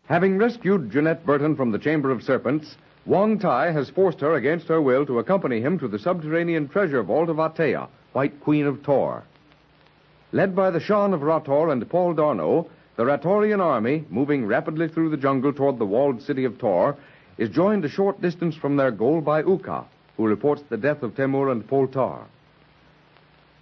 Having 0.06 0.38
rescued 0.38 0.90
Jeanette 0.90 1.24
Burton 1.26 1.54
from 1.54 1.70
the 1.70 1.78
Chamber 1.78 2.10
of 2.10 2.22
Serpents, 2.22 2.76
Wong 3.08 3.38
Tai 3.38 3.70
has 3.70 3.88
forced 3.88 4.20
her 4.20 4.34
against 4.34 4.68
her 4.68 4.82
will 4.82 5.06
to 5.06 5.18
accompany 5.18 5.62
him 5.62 5.78
to 5.78 5.88
the 5.88 5.98
subterranean 5.98 6.68
treasure 6.68 7.02
vault 7.02 7.30
of 7.30 7.38
Atea, 7.38 7.88
White 8.12 8.38
Queen 8.40 8.66
of 8.66 8.82
Tohr. 8.82 9.22
Led 10.30 10.54
by 10.54 10.70
the 10.70 10.78
Shan 10.78 11.14
of 11.14 11.22
Rator 11.22 11.72
and 11.72 11.88
Paul 11.88 12.12
D'Arnot, 12.12 12.68
the 12.96 13.04
Ratorian 13.04 13.60
army, 13.60 14.04
moving 14.10 14.44
rapidly 14.44 14.88
through 14.88 15.08
the 15.08 15.16
jungle 15.16 15.54
toward 15.54 15.78
the 15.78 15.86
walled 15.86 16.20
city 16.20 16.44
of 16.44 16.58
Tohr, 16.58 16.96
is 17.38 17.48
joined 17.48 17.82
a 17.86 17.88
short 17.88 18.20
distance 18.20 18.54
from 18.54 18.76
their 18.76 18.90
goal 18.90 19.22
by 19.22 19.40
Uka, 19.42 19.86
who 20.18 20.26
reports 20.26 20.60
the 20.68 20.76
death 20.76 21.02
of 21.02 21.14
Temur 21.14 21.50
and 21.50 21.66
Poltar. 21.66 22.26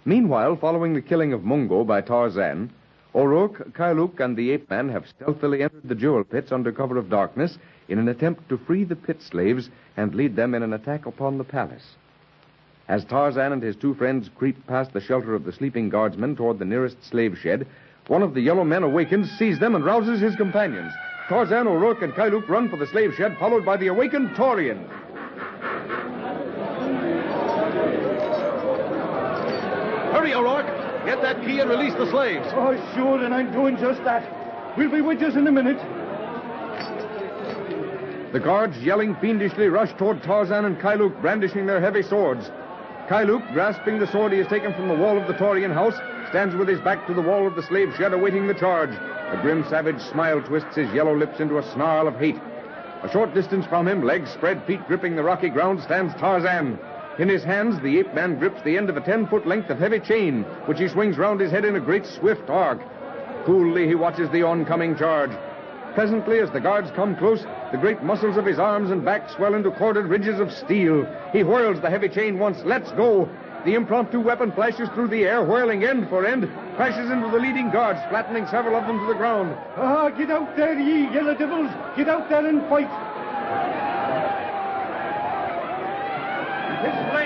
Meanwhile, 0.03 0.57
following 0.57 0.93
the 0.93 1.01
killing 1.01 1.31
of 1.31 1.45
Mungo 1.45 1.85
by 1.85 2.01
Tarzan, 2.01 2.69
Oruk, 3.15 3.71
Kailuk, 3.71 4.19
and 4.19 4.35
the 4.35 4.51
ape 4.51 4.69
man 4.69 4.89
have 4.89 5.07
stealthily 5.07 5.63
entered 5.63 5.87
the 5.87 5.95
jewel 5.95 6.25
pits 6.25 6.51
under 6.51 6.73
cover 6.73 6.97
of 6.97 7.09
darkness 7.09 7.57
in 7.89 7.99
an 7.99 8.07
attempt 8.07 8.49
to 8.49 8.57
free 8.57 8.83
the 8.83 8.95
pit 8.95 9.21
slaves 9.21 9.69
and 9.95 10.15
lead 10.15 10.35
them 10.35 10.53
in 10.53 10.63
an 10.63 10.73
attack 10.73 11.05
upon 11.05 11.37
the 11.37 11.43
palace. 11.43 11.95
As 12.87 13.03
Tarzan 13.05 13.51
and 13.51 13.61
his 13.61 13.75
two 13.75 13.93
friends 13.95 14.29
creep 14.35 14.65
past 14.67 14.93
the 14.93 15.01
shelter 15.01 15.35
of 15.35 15.43
the 15.43 15.51
sleeping 15.51 15.89
guardsmen 15.89 16.35
toward 16.35 16.59
the 16.59 16.65
nearest 16.65 17.03
slave 17.03 17.37
shed, 17.37 17.67
one 18.07 18.23
of 18.23 18.33
the 18.33 18.41
yellow 18.41 18.63
men 18.63 18.83
awakens, 18.83 19.29
sees 19.37 19.59
them, 19.59 19.75
and 19.75 19.83
rouses 19.83 20.21
his 20.21 20.35
companions. 20.37 20.93
Tarzan, 21.27 21.67
O'Rourke, 21.67 22.01
and 22.01 22.13
Kailuk 22.13 22.47
run 22.47 22.69
for 22.69 22.77
the 22.77 22.87
slave 22.87 23.13
shed, 23.15 23.37
followed 23.37 23.65
by 23.65 23.75
the 23.75 23.87
awakened 23.87 24.29
Taurian. 24.29 24.87
Hurry, 30.13 30.33
O'Rourke. 30.33 30.87
Get 31.05 31.21
that 31.21 31.41
key 31.41 31.59
and 31.59 31.69
release 31.69 31.93
the 31.93 32.09
slaves. 32.09 32.47
Oh, 32.51 32.73
sure, 32.95 33.23
and 33.23 33.33
I'm 33.33 33.51
doing 33.51 33.75
just 33.75 34.01
that. 34.05 34.77
We'll 34.77 34.91
be 34.91 35.01
with 35.01 35.19
you 35.19 35.27
in 35.27 35.45
a 35.47 35.51
minute. 35.51 35.96
The 38.37 38.43
guards, 38.43 38.77
yelling 38.83 39.15
fiendishly, 39.15 39.67
rush 39.67 39.91
toward 39.93 40.21
Tarzan 40.21 40.65
and 40.65 40.77
Kailuk, 40.77 41.19
brandishing 41.21 41.65
their 41.65 41.81
heavy 41.81 42.03
swords. 42.03 42.51
Kailuk, 43.09 43.41
grasping 43.51 43.97
the 43.97 44.05
sword 44.05 44.31
he 44.31 44.37
has 44.37 44.45
taken 44.45 44.75
from 44.75 44.87
the 44.87 44.93
wall 44.93 45.17
of 45.17 45.25
the 45.25 45.33
Taurian 45.33 45.73
house, 45.73 45.95
stands 46.29 46.55
with 46.55 46.67
his 46.67 46.79
back 46.81 47.07
to 47.07 47.15
the 47.15 47.21
wall 47.21 47.47
of 47.47 47.55
the 47.55 47.63
slave 47.63 47.95
shed, 47.97 48.13
awaiting 48.13 48.45
the 48.45 48.53
charge. 48.53 48.91
A 48.91 49.39
grim, 49.41 49.65
savage 49.67 49.99
smile 49.99 50.39
twists 50.39 50.75
his 50.75 50.93
yellow 50.93 51.15
lips 51.15 51.39
into 51.39 51.57
a 51.57 51.73
snarl 51.73 52.07
of 52.07 52.19
hate. 52.19 52.39
A 53.01 53.09
short 53.11 53.33
distance 53.33 53.65
from 53.65 53.87
him, 53.87 54.03
legs 54.03 54.29
spread, 54.29 54.63
feet 54.65 54.85
gripping 54.85 55.15
the 55.15 55.23
rocky 55.23 55.49
ground, 55.49 55.81
stands 55.81 56.13
Tarzan. 56.13 56.77
In 57.17 57.29
his 57.29 57.43
hands, 57.43 57.81
the 57.81 57.97
ape 57.97 58.13
man 58.13 58.37
grips 58.37 58.61
the 58.61 58.77
end 58.77 58.91
of 58.91 58.97
a 58.97 59.01
ten-foot 59.01 59.47
length 59.47 59.71
of 59.71 59.79
heavy 59.79 59.99
chain, 59.99 60.43
which 60.67 60.77
he 60.77 60.87
swings 60.87 61.17
round 61.17 61.39
his 61.39 61.49
head 61.49 61.65
in 61.65 61.75
a 61.75 61.79
great 61.79 62.05
swift 62.05 62.51
arc. 62.51 62.81
Coolly, 63.47 63.87
he 63.87 63.95
watches 63.95 64.29
the 64.29 64.43
oncoming 64.43 64.95
charge. 64.95 65.31
Presently, 65.97 66.37
as 66.37 66.51
the 66.51 66.59
guards 66.59 66.91
come 66.91 67.15
close, 67.15 67.43
the 67.71 67.77
great 67.79 68.03
muscles 68.03 68.37
of 68.37 68.45
his 68.45 68.59
arms 68.59 68.91
and 68.91 69.03
back 69.03 69.31
swell 69.31 69.55
into 69.55 69.71
corded 69.71 70.05
ridges 70.05 70.39
of 70.39 70.51
steel. 70.51 71.07
He 71.33 71.39
whirls 71.39 71.81
the 71.81 71.89
heavy 71.89 72.07
chain 72.07 72.37
once, 72.37 72.63
lets 72.65 72.91
go. 72.91 73.27
The 73.65 73.73
impromptu 73.73 74.19
weapon 74.19 74.51
flashes 74.51 74.89
through 74.89 75.07
the 75.07 75.25
air, 75.25 75.43
whirling 75.43 75.83
end 75.83 76.07
for 76.07 76.23
end, 76.23 76.51
crashes 76.75 77.09
into 77.09 77.31
the 77.31 77.39
leading 77.39 77.71
guards, 77.71 77.99
flattening 78.11 78.45
several 78.45 78.75
of 78.75 78.85
them 78.85 78.99
to 78.99 79.07
the 79.07 79.17
ground. 79.17 79.57
Ah, 79.75 80.09
get 80.09 80.29
out 80.29 80.55
there, 80.55 80.77
ye 80.77 81.11
yellow 81.11 81.33
devils. 81.33 81.71
Get 81.97 82.07
out 82.07 82.29
there 82.29 82.45
and 82.45 82.61
fight. 82.69 83.06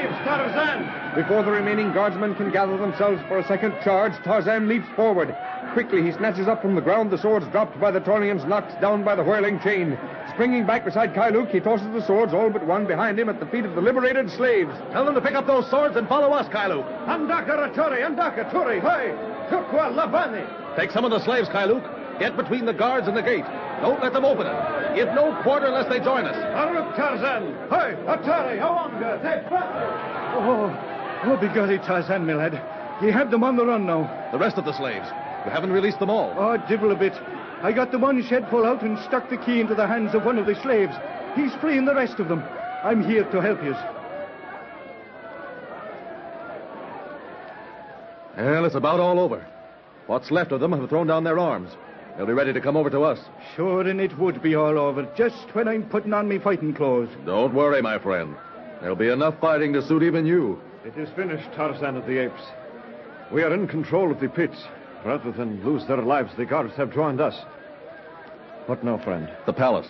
His 0.01 0.09
Tarzan. 0.25 1.13
Before 1.13 1.43
the 1.43 1.51
remaining 1.51 1.93
guardsmen 1.93 2.33
can 2.33 2.51
gather 2.51 2.75
themselves 2.75 3.21
for 3.27 3.37
a 3.37 3.47
second 3.47 3.75
charge, 3.83 4.13
Tarzan 4.23 4.67
leaps 4.67 4.87
forward. 4.95 5.35
Quickly, 5.73 6.01
he 6.01 6.11
snatches 6.11 6.47
up 6.47 6.59
from 6.61 6.73
the 6.73 6.81
ground 6.81 7.11
the 7.11 7.19
swords 7.19 7.45
dropped 7.49 7.79
by 7.79 7.91
the 7.91 8.01
Taurians, 8.01 8.47
knocked 8.47 8.81
down 8.81 9.03
by 9.03 9.13
the 9.15 9.23
whirling 9.23 9.59
chain. 9.59 9.97
Springing 10.33 10.65
back 10.65 10.85
beside 10.85 11.13
Kailuk, 11.13 11.51
he 11.51 11.59
tosses 11.59 11.91
the 11.93 12.05
swords, 12.05 12.33
all 12.33 12.49
but 12.49 12.65
one 12.65 12.87
behind 12.87 13.19
him, 13.19 13.29
at 13.29 13.39
the 13.39 13.45
feet 13.45 13.63
of 13.63 13.75
the 13.75 13.81
liberated 13.81 14.31
slaves. 14.31 14.73
Tell 14.91 15.05
them 15.05 15.13
to 15.13 15.21
pick 15.21 15.35
up 15.35 15.45
those 15.45 15.69
swords 15.69 15.95
and 15.95 16.07
follow 16.07 16.31
us, 16.31 16.47
Kailuk. 16.49 16.83
Andaka 17.05 17.51
Raturi, 17.51 18.01
Andaka 18.01 18.51
Turi, 18.51 18.81
hey! 18.81 19.13
Turqua 19.49 19.93
Labani. 19.93 20.75
Take 20.75 20.89
some 20.89 21.05
of 21.05 21.11
the 21.11 21.23
slaves, 21.23 21.47
Kailuk. 21.49 22.19
Get 22.19 22.35
between 22.35 22.65
the 22.65 22.73
guards 22.73 23.07
and 23.07 23.15
the 23.15 23.21
gate. 23.21 23.45
Don't 23.81 24.01
let 24.01 24.13
them 24.13 24.25
open 24.25 24.45
it. 24.45 24.95
Give 24.95 25.07
no 25.15 25.41
quarter 25.43 25.65
unless 25.65 25.89
they 25.89 25.99
join 25.99 26.25
us. 26.25 26.35
Aruk 26.35 26.95
Tarzan. 26.95 27.53
Hey, 27.69 27.97
Atari, 28.05 28.59
Awanga, 28.59 29.21
they 29.23 29.41
Oh, 30.37 30.69
oh, 31.25 31.37
begorry 31.37 31.79
Tarzan, 31.79 32.25
my 32.25 32.33
lad. 32.33 32.53
You 33.01 33.11
have 33.11 33.31
them 33.31 33.43
on 33.43 33.55
the 33.55 33.65
run 33.65 33.85
now. 33.85 34.29
The 34.31 34.37
rest 34.37 34.57
of 34.57 34.65
the 34.65 34.73
slaves. 34.73 35.07
You 35.45 35.51
haven't 35.51 35.71
released 35.71 35.99
them 35.99 36.11
all. 36.11 36.33
Ah, 36.37 36.53
oh, 36.53 36.67
divil 36.69 36.91
a 36.91 36.95
bit. 36.95 37.13
I 37.63 37.71
got 37.71 37.91
the 37.91 37.97
one 37.97 38.21
shed 38.23 38.47
full 38.49 38.65
out 38.65 38.83
and 38.83 38.99
stuck 38.99 39.29
the 39.29 39.37
key 39.37 39.59
into 39.59 39.73
the 39.73 39.87
hands 39.87 40.13
of 40.13 40.23
one 40.23 40.37
of 40.37 40.45
the 40.45 40.55
slaves. 40.61 40.93
He's 41.35 41.53
freeing 41.55 41.85
the 41.85 41.95
rest 41.95 42.19
of 42.19 42.27
them. 42.27 42.43
I'm 42.83 43.03
here 43.03 43.23
to 43.23 43.41
help 43.41 43.63
you. 43.63 43.75
Well, 48.37 48.65
it's 48.65 48.75
about 48.75 48.99
all 48.99 49.19
over. 49.19 49.45
What's 50.07 50.31
left 50.31 50.51
of 50.51 50.59
them 50.59 50.71
have 50.71 50.89
thrown 50.89 51.07
down 51.07 51.23
their 51.23 51.39
arms. 51.39 51.71
They'll 52.15 52.25
be 52.25 52.33
ready 52.33 52.53
to 52.53 52.61
come 52.61 52.75
over 52.77 52.89
to 52.89 53.03
us. 53.03 53.19
Sure, 53.55 53.81
and 53.81 53.99
it 54.01 54.17
would 54.17 54.41
be 54.41 54.55
all 54.55 54.77
over 54.77 55.03
just 55.15 55.53
when 55.53 55.67
I'm 55.67 55.83
putting 55.89 56.13
on 56.13 56.27
me 56.27 56.39
fighting 56.39 56.73
clothes. 56.73 57.09
Don't 57.25 57.53
worry, 57.53 57.81
my 57.81 57.97
friend. 57.99 58.35
There'll 58.81 58.95
be 58.95 59.09
enough 59.09 59.39
fighting 59.39 59.73
to 59.73 59.81
suit 59.87 60.03
even 60.03 60.25
you. 60.25 60.59
It 60.83 60.97
is 60.97 61.09
finished, 61.15 61.51
Tarzan 61.53 61.95
of 61.95 62.05
the 62.05 62.17
Apes. 62.17 62.41
We 63.31 63.43
are 63.43 63.53
in 63.53 63.67
control 63.67 64.11
of 64.11 64.19
the 64.19 64.27
pits. 64.29 64.57
Rather 65.05 65.31
than 65.31 65.63
lose 65.63 65.85
their 65.87 66.01
lives, 66.01 66.31
the 66.35 66.45
guards 66.45 66.75
have 66.75 66.93
joined 66.93 67.21
us. 67.21 67.35
What 68.67 68.83
now, 68.83 68.97
friend? 68.97 69.29
The 69.45 69.53
palace. 69.53 69.87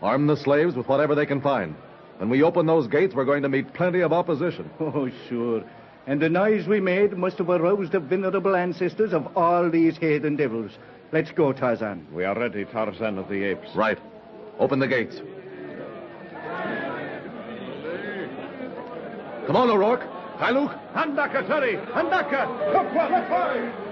Arm 0.00 0.26
the 0.26 0.36
slaves 0.36 0.74
with 0.74 0.88
whatever 0.88 1.14
they 1.14 1.26
can 1.26 1.40
find. 1.40 1.74
When 2.18 2.30
we 2.30 2.42
open 2.42 2.66
those 2.66 2.86
gates, 2.86 3.14
we're 3.14 3.24
going 3.24 3.42
to 3.42 3.48
meet 3.48 3.74
plenty 3.74 4.00
of 4.00 4.12
opposition. 4.12 4.70
Oh, 4.80 5.10
sure. 5.28 5.62
And 6.06 6.22
the 6.22 6.30
noise 6.30 6.66
we 6.66 6.80
made 6.80 7.16
must 7.18 7.36
have 7.36 7.50
aroused 7.50 7.92
the 7.92 8.00
venerable 8.00 8.56
ancestors 8.56 9.12
of 9.12 9.36
all 9.36 9.68
these 9.68 9.98
heathen 9.98 10.36
devils. 10.36 10.70
Let's 11.10 11.30
go, 11.32 11.52
Tarzan. 11.54 12.06
We 12.12 12.24
are 12.24 12.38
ready, 12.38 12.66
Tarzan 12.66 13.16
of 13.16 13.28
the 13.28 13.42
Apes. 13.42 13.74
Right. 13.74 13.98
Open 14.58 14.78
the 14.78 14.86
gates. 14.86 15.20
Come 19.46 19.56
on, 19.56 19.70
O'Rourke. 19.70 20.02
Hi, 20.36 20.50
Luke. 20.50 20.72
Handaka, 20.94 21.46
Terry! 21.46 21.76
Handaka! 21.76 22.46
Come 22.72 23.87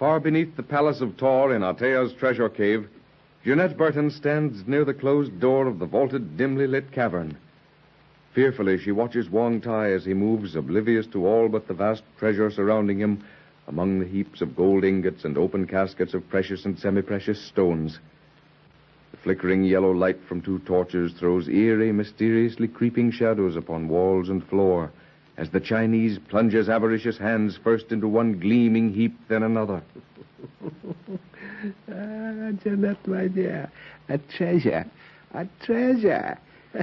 Far 0.00 0.18
beneath 0.18 0.56
the 0.56 0.62
palace 0.62 1.02
of 1.02 1.18
Tohr 1.18 1.54
in 1.54 1.60
Atea's 1.60 2.14
treasure 2.14 2.48
cave, 2.48 2.88
Jeanette 3.44 3.76
Burton 3.76 4.08
stands 4.08 4.66
near 4.66 4.82
the 4.82 4.94
closed 4.94 5.38
door 5.40 5.66
of 5.66 5.78
the 5.78 5.84
vaulted, 5.84 6.38
dimly 6.38 6.66
lit 6.66 6.90
cavern. 6.90 7.36
Fearfully, 8.32 8.78
she 8.78 8.92
watches 8.92 9.28
Wong 9.28 9.60
Tai 9.60 9.90
as 9.90 10.06
he 10.06 10.14
moves, 10.14 10.56
oblivious 10.56 11.06
to 11.08 11.26
all 11.26 11.50
but 11.50 11.68
the 11.68 11.74
vast 11.74 12.02
treasure 12.18 12.50
surrounding 12.50 12.98
him 12.98 13.22
among 13.68 13.98
the 14.00 14.06
heaps 14.06 14.40
of 14.40 14.56
gold 14.56 14.84
ingots 14.84 15.26
and 15.26 15.36
open 15.36 15.66
caskets 15.66 16.14
of 16.14 16.26
precious 16.30 16.64
and 16.64 16.78
semi 16.78 17.02
precious 17.02 17.38
stones. 17.38 17.98
The 19.10 19.18
flickering 19.18 19.64
yellow 19.64 19.90
light 19.90 20.22
from 20.26 20.40
two 20.40 20.60
torches 20.60 21.12
throws 21.12 21.46
eerie, 21.46 21.92
mysteriously 21.92 22.68
creeping 22.68 23.10
shadows 23.10 23.54
upon 23.54 23.88
walls 23.88 24.30
and 24.30 24.42
floor 24.48 24.92
as 25.36 25.50
the 25.50 25.60
Chinese 25.60 26.18
plunges 26.28 26.68
avaricious 26.68 27.18
hands 27.18 27.58
first 27.62 27.92
into 27.92 28.08
one 28.08 28.38
gleaming 28.38 28.92
heap, 28.92 29.16
then 29.28 29.42
another. 29.42 29.82
Ah, 31.92 32.50
Jeanette, 32.64 33.06
my 33.06 33.26
dear, 33.28 33.70
a 34.08 34.16
treasure, 34.16 34.86
a 35.34 35.46
treasure. 35.62 36.38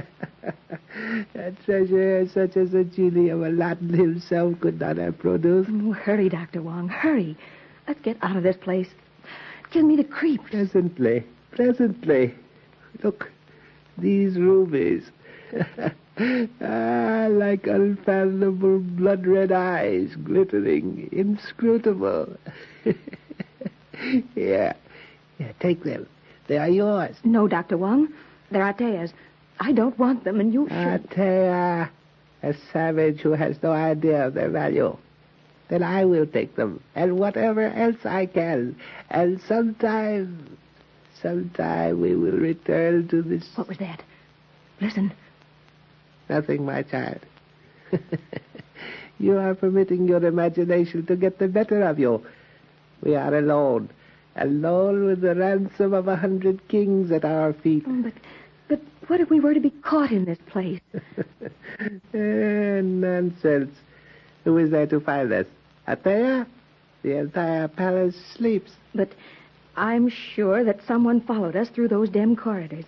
a 1.34 1.52
treasure 1.64 2.28
such 2.28 2.56
as 2.56 2.70
the 2.70 2.84
genie 2.84 3.30
of 3.30 3.42
Aladdin 3.42 3.88
himself 3.88 4.60
could 4.60 4.78
not 4.78 4.98
have 4.98 5.18
produced. 5.18 5.70
Oh, 5.72 5.92
hurry, 5.92 6.28
Dr. 6.28 6.62
Wong, 6.62 6.88
hurry. 6.88 7.36
Let's 7.88 8.00
get 8.02 8.18
out 8.22 8.36
of 8.36 8.44
this 8.44 8.56
place. 8.56 8.88
Give 9.72 9.84
me 9.84 9.96
the 9.96 10.04
creeps. 10.04 10.50
Presently, 10.50 11.24
presently. 11.50 12.34
Look, 13.02 13.30
these 13.96 14.36
rubies. 14.36 15.10
ah, 16.20 17.26
like 17.30 17.66
unfathomable 17.66 18.80
blood 18.80 19.26
red 19.26 19.52
eyes, 19.52 20.14
glittering, 20.24 21.08
inscrutable. 21.12 22.36
yeah, 24.34 24.72
yeah, 25.38 25.52
take 25.60 25.84
them. 25.84 26.06
They 26.48 26.58
are 26.58 26.68
yours. 26.68 27.16
No, 27.24 27.46
Dr. 27.46 27.76
Wong. 27.76 28.08
They're 28.50 28.62
Atea's. 28.62 29.12
I 29.60 29.72
don't 29.72 29.98
want 29.98 30.24
them, 30.24 30.40
and 30.40 30.52
you 30.52 30.68
should. 30.68 31.10
Atea, 31.10 31.90
a 32.42 32.54
savage 32.72 33.20
who 33.20 33.32
has 33.32 33.62
no 33.62 33.72
idea 33.72 34.26
of 34.26 34.34
their 34.34 34.48
value. 34.50 34.96
Then 35.68 35.82
I 35.82 36.04
will 36.04 36.26
take 36.26 36.56
them, 36.56 36.82
and 36.94 37.18
whatever 37.18 37.62
else 37.62 38.04
I 38.04 38.26
can. 38.26 38.76
And 39.10 39.40
sometime, 39.42 40.56
sometime 41.20 42.00
we 42.00 42.14
will 42.14 42.38
return 42.38 43.08
to 43.08 43.22
this. 43.22 43.44
What 43.54 43.68
was 43.68 43.78
that? 43.78 44.02
Listen. 44.80 45.12
Nothing, 46.28 46.64
my 46.64 46.82
child. 46.82 47.20
you 49.18 49.38
are 49.38 49.54
permitting 49.54 50.06
your 50.06 50.24
imagination 50.24 51.06
to 51.06 51.16
get 51.16 51.38
the 51.38 51.48
better 51.48 51.82
of 51.82 51.98
you. 51.98 52.24
We 53.02 53.14
are 53.14 53.34
alone, 53.34 53.90
alone 54.36 55.06
with 55.06 55.20
the 55.20 55.34
ransom 55.34 55.94
of 55.94 56.08
a 56.08 56.16
hundred 56.16 56.66
kings 56.68 57.10
at 57.12 57.24
our 57.24 57.52
feet. 57.52 57.84
Oh, 57.86 58.02
but, 58.02 58.12
but 58.68 58.80
what 59.08 59.20
if 59.20 59.30
we 59.30 59.40
were 59.40 59.54
to 59.54 59.60
be 59.60 59.70
caught 59.70 60.10
in 60.10 60.24
this 60.24 60.38
place? 60.46 60.80
Eh, 62.12 62.80
nonsense. 62.82 63.72
Who 64.44 64.58
is 64.58 64.70
there 64.70 64.86
to 64.88 64.98
find 64.98 65.32
us? 65.32 65.46
Atea? 65.86 66.46
The 67.02 67.18
entire 67.18 67.68
palace 67.68 68.16
sleeps. 68.34 68.72
But 68.94 69.10
I'm 69.76 70.08
sure 70.08 70.64
that 70.64 70.80
someone 70.86 71.20
followed 71.20 71.54
us 71.54 71.68
through 71.68 71.88
those 71.88 72.10
dim 72.10 72.34
corridors. 72.34 72.84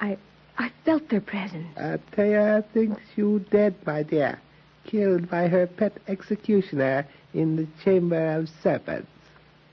I, 0.00 0.18
I 0.62 0.70
felt 0.84 1.08
their 1.08 1.20
presence. 1.20 1.66
Atea 1.76 2.64
thinks 2.72 3.02
you 3.16 3.44
dead, 3.50 3.74
my 3.84 4.04
dear. 4.04 4.40
Killed 4.84 5.28
by 5.28 5.48
her 5.48 5.66
pet 5.66 5.92
executioner 6.06 7.04
in 7.34 7.56
the 7.56 7.66
Chamber 7.82 8.36
of 8.36 8.48
Serpents. 8.62 9.10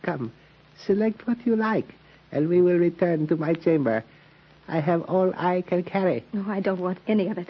Come, 0.02 0.34
select 0.88 1.28
what 1.28 1.46
you 1.46 1.56
like, 1.56 1.94
and 2.32 2.50
we 2.50 2.64
will 2.64 2.80
return 2.80 3.28
to 3.28 3.36
my 3.36 3.54
chamber. 3.54 4.04
I 4.68 4.80
have 4.80 5.04
all 5.04 5.32
I 5.38 5.62
can 5.62 5.84
carry. 5.84 6.24
No, 6.34 6.44
I 6.48 6.60
don't 6.60 6.80
want 6.80 6.98
any 7.08 7.28
of 7.28 7.38
it. 7.38 7.50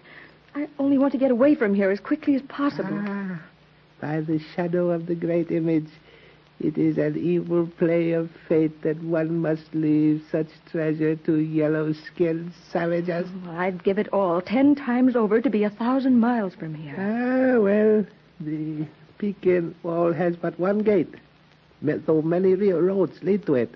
I 0.54 0.68
only 0.78 0.98
want 0.98 1.14
to 1.14 1.18
get 1.18 1.32
away 1.32 1.56
from 1.56 1.74
here 1.74 1.92
as 1.92 2.02
quickly 2.02 2.36
as 2.36 2.42
possible. 2.42 2.92
Ah, 2.92 3.42
by 4.02 4.20
the 4.20 4.40
shadow 4.54 4.90
of 4.90 5.06
the 5.06 5.16
great 5.16 5.50
image, 5.50 5.88
it 6.60 6.78
is 6.78 6.98
an 6.98 7.18
evil 7.18 7.68
play 7.78 8.12
of 8.12 8.30
fate 8.48 8.82
that 8.82 9.02
one 9.02 9.40
must 9.40 9.74
leave 9.74 10.24
such 10.32 10.48
treasure 10.70 11.16
to 11.16 11.38
yellow-skinned 11.38 12.52
savages. 12.72 13.28
Oh, 13.48 13.52
I'd 13.52 13.84
give 13.84 13.98
it 13.98 14.10
all 14.10 14.42
ten 14.42 14.76
times 14.76 15.16
over 15.16 15.40
to 15.42 15.50
be 15.50 15.64
a 15.64 15.70
thousand 15.70 16.20
miles 16.20 16.54
from 16.56 16.76
here. 16.76 16.96
Ah, 16.98 17.60
well, 17.62 18.06
the 18.40 18.86
Pekin 19.18 19.74
wall 19.84 20.14
has 20.14 20.36
but 20.36 20.60
one 20.60 20.80
gate, 20.80 21.14
though 21.82 22.22
many 22.22 22.56
real 22.56 22.82
roads 22.82 23.24
lead 23.24 23.46
to 23.46 23.56
it. 23.56 23.74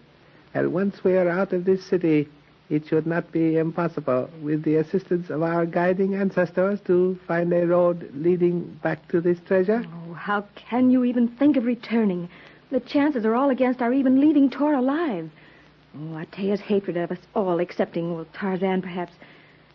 And 0.53 0.73
once 0.73 1.03
we 1.03 1.15
are 1.17 1.29
out 1.29 1.53
of 1.53 1.65
this 1.65 1.83
city, 1.85 2.27
it 2.69 2.87
should 2.87 3.05
not 3.07 3.31
be 3.31 3.57
impossible, 3.57 4.29
with 4.41 4.63
the 4.63 4.75
assistance 4.75 5.29
of 5.29 5.41
our 5.41 5.65
guiding 5.65 6.15
ancestors, 6.15 6.79
to 6.81 7.19
find 7.27 7.51
a 7.53 7.65
road 7.65 8.09
leading 8.13 8.79
back 8.83 9.07
to 9.09 9.21
this 9.21 9.39
treasure. 9.47 9.85
Oh, 9.85 10.13
how 10.13 10.45
can 10.55 10.89
you 10.89 11.03
even 11.03 11.27
think 11.27 11.57
of 11.57 11.65
returning? 11.65 12.29
The 12.73 12.79
chances 12.79 13.23
are 13.23 13.35
all 13.35 13.51
against 13.51 13.83
our 13.83 13.93
even 13.93 14.19
leaving 14.19 14.49
Tohr 14.49 14.73
alive. 14.73 15.29
Oh, 15.95 16.17
Atea's 16.17 16.59
hatred 16.59 16.97
of 16.97 17.11
us 17.11 17.19
all, 17.35 17.59
excepting, 17.59 18.15
well, 18.15 18.25
Tarzan, 18.33 18.81
perhaps. 18.81 19.13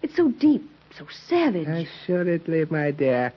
It's 0.02 0.16
so 0.16 0.32
deep, 0.32 0.68
so 0.98 1.06
savage. 1.28 1.68
Assuredly, 1.68 2.64
my 2.64 2.90
dear. 2.90 3.32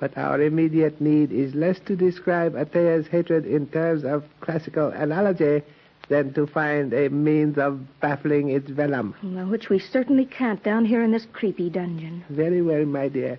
But 0.00 0.16
our 0.16 0.40
immediate 0.40 0.98
need 0.98 1.30
is 1.30 1.54
less 1.54 1.78
to 1.80 1.94
describe 1.94 2.54
Atea's 2.54 3.06
hatred 3.06 3.44
in 3.44 3.66
terms 3.66 4.02
of 4.02 4.24
classical 4.40 4.88
analogy 4.88 5.60
than 6.08 6.32
to 6.32 6.46
find 6.46 6.94
a 6.94 7.10
means 7.10 7.58
of 7.58 7.80
baffling 8.00 8.48
its 8.48 8.70
venom. 8.70 9.14
Well, 9.22 9.44
which 9.44 9.68
we 9.68 9.78
certainly 9.78 10.24
can't 10.24 10.62
down 10.64 10.86
here 10.86 11.02
in 11.02 11.12
this 11.12 11.26
creepy 11.34 11.68
dungeon. 11.68 12.24
Very 12.30 12.62
well, 12.62 12.86
my 12.86 13.08
dear. 13.08 13.38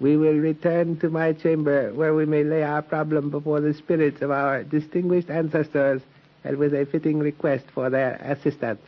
We 0.00 0.16
will 0.16 0.34
return 0.34 0.98
to 0.98 1.08
my 1.08 1.32
chamber 1.32 1.92
where 1.94 2.14
we 2.14 2.26
may 2.26 2.42
lay 2.42 2.62
our 2.62 2.82
problem 2.82 3.30
before 3.30 3.60
the 3.60 3.72
spirits 3.74 4.22
of 4.22 4.30
our 4.30 4.64
distinguished 4.64 5.30
ancestors 5.30 6.02
and 6.42 6.56
with 6.56 6.74
a 6.74 6.84
fitting 6.86 7.18
request 7.20 7.66
for 7.72 7.88
their 7.90 8.16
assistance. 8.22 8.80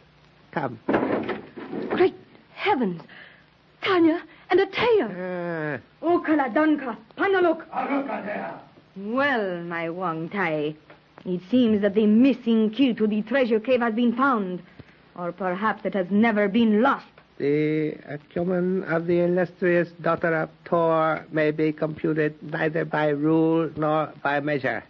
Come. 0.50 0.78
Great 1.90 2.14
heavens! 2.54 3.02
Tanya 3.82 4.22
and 4.50 4.60
Atea! 4.60 5.80
Ah, 6.02 6.06
Okala 6.06 6.52
Danka, 6.52 6.96
Panaluk! 7.16 7.64
Well, 8.96 9.62
my 9.62 9.90
Wang 9.90 10.28
Tai, 10.28 10.74
it 11.24 11.40
seems 11.50 11.82
that 11.82 11.94
the 11.94 12.06
missing 12.06 12.70
key 12.70 12.94
to 12.94 13.06
the 13.06 13.22
treasure 13.22 13.60
cave 13.60 13.80
has 13.80 13.94
been 13.94 14.16
found. 14.16 14.62
Or 15.14 15.32
perhaps 15.32 15.84
it 15.84 15.94
has 15.94 16.10
never 16.10 16.48
been 16.48 16.82
lost. 16.82 17.06
The 17.38 17.98
uh, 18.08 18.14
acumen 18.14 18.84
of 18.84 19.06
the 19.06 19.20
illustrious 19.20 19.90
daughter 20.00 20.34
of 20.34 20.48
Tohr 20.64 21.26
may 21.30 21.50
be 21.50 21.70
computed 21.70 22.34
neither 22.42 22.86
by 22.86 23.08
rule 23.08 23.70
nor 23.76 24.12
by 24.22 24.40
measure. 24.40 24.82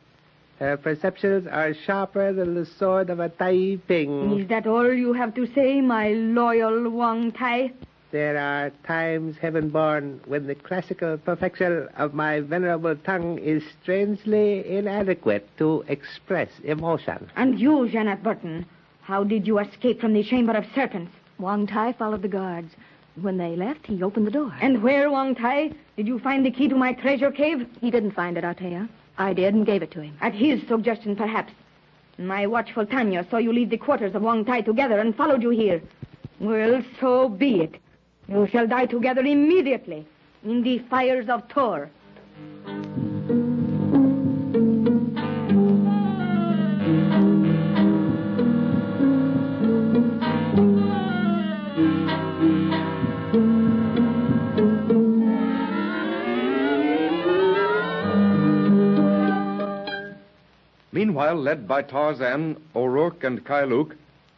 Her 0.60 0.76
perceptions 0.76 1.46
are 1.48 1.74
sharper 1.74 2.32
than 2.32 2.54
the 2.54 2.64
sword 2.64 3.10
of 3.10 3.18
a 3.18 3.28
Tai 3.28 3.78
Ping. 3.88 4.40
Is 4.40 4.48
that 4.48 4.66
all 4.66 4.90
you 4.92 5.12
have 5.12 5.34
to 5.34 5.46
say, 5.54 5.80
my 5.80 6.10
loyal 6.10 6.88
Wang 6.88 7.32
Tai? 7.32 7.72
There 8.12 8.38
are 8.38 8.70
times, 8.86 9.36
heaven 9.36 9.68
born, 9.68 10.20
when 10.26 10.46
the 10.46 10.54
classical 10.54 11.18
perfection 11.18 11.88
of 11.96 12.14
my 12.14 12.40
venerable 12.40 12.94
tongue 12.94 13.38
is 13.38 13.64
strangely 13.82 14.66
inadequate 14.66 15.48
to 15.58 15.84
express 15.88 16.48
emotion. 16.62 17.28
And 17.34 17.58
you, 17.58 17.88
Jeanette 17.88 18.22
Burton, 18.22 18.64
how 19.02 19.24
did 19.24 19.46
you 19.46 19.58
escape 19.58 20.00
from 20.00 20.14
the 20.14 20.22
Chamber 20.22 20.52
of 20.52 20.64
Serpents? 20.74 21.12
Wang 21.38 21.66
Tai 21.66 21.92
followed 21.92 22.22
the 22.22 22.28
guards. 22.28 22.74
When 23.20 23.36
they 23.36 23.56
left, 23.56 23.86
he 23.86 24.02
opened 24.02 24.26
the 24.26 24.30
door. 24.30 24.52
And 24.60 24.82
where, 24.82 25.10
Wang 25.10 25.34
Tai, 25.34 25.72
did 25.96 26.06
you 26.06 26.18
find 26.18 26.44
the 26.44 26.50
key 26.50 26.68
to 26.68 26.76
my 26.76 26.92
treasure 26.92 27.30
cave? 27.30 27.66
He 27.80 27.90
didn't 27.90 28.12
find 28.12 28.36
it, 28.36 28.44
Atea. 28.44 28.88
I 29.18 29.32
did 29.32 29.54
and 29.54 29.64
gave 29.64 29.82
it 29.82 29.90
to 29.92 30.02
him. 30.02 30.16
At 30.20 30.34
his 30.34 30.66
suggestion, 30.68 31.16
perhaps. 31.16 31.52
My 32.18 32.46
watchful 32.46 32.86
Tanya 32.86 33.26
saw 33.30 33.38
you 33.38 33.52
leave 33.52 33.70
the 33.70 33.76
quarters 33.76 34.14
of 34.14 34.22
Wang 34.22 34.44
Tai 34.44 34.62
together 34.62 34.98
and 34.98 35.14
followed 35.14 35.42
you 35.42 35.50
here. 35.50 35.82
Well, 36.40 36.82
so 37.00 37.28
be 37.28 37.62
it. 37.62 37.74
You 38.28 38.46
shall 38.46 38.66
die 38.66 38.86
together 38.86 39.22
immediately 39.22 40.06
in 40.44 40.62
the 40.62 40.78
fires 40.90 41.28
of 41.28 41.46
Tohr. 41.48 41.90
Meanwhile, 61.26 61.42
led 61.42 61.66
by 61.66 61.82
Tarzan, 61.82 62.56
O'Rourke, 62.76 63.24
and 63.24 63.44
Kailuk, 63.44 63.96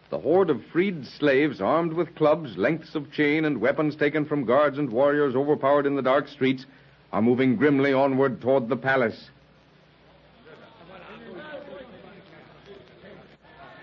the 0.09 0.19
horde 0.19 0.49
of 0.49 0.65
freed 0.73 1.05
slaves 1.05 1.61
armed 1.61 1.93
with 1.93 2.15
clubs, 2.15 2.57
lengths 2.57 2.95
of 2.95 3.13
chain, 3.13 3.45
and 3.45 3.61
weapons 3.61 3.95
taken 3.95 4.25
from 4.25 4.47
guards 4.47 4.79
and 4.79 4.91
warriors 4.91 5.37
overpowered 5.37 5.85
in 5.85 5.97
the 5.97 6.03
dark 6.03 6.29
streets 6.29 6.65
are 7.13 7.21
moving 7.21 7.57
grimly 7.57 7.93
onward 7.93 8.41
toward 8.41 8.71
the 8.71 8.77
palace. 8.77 9.29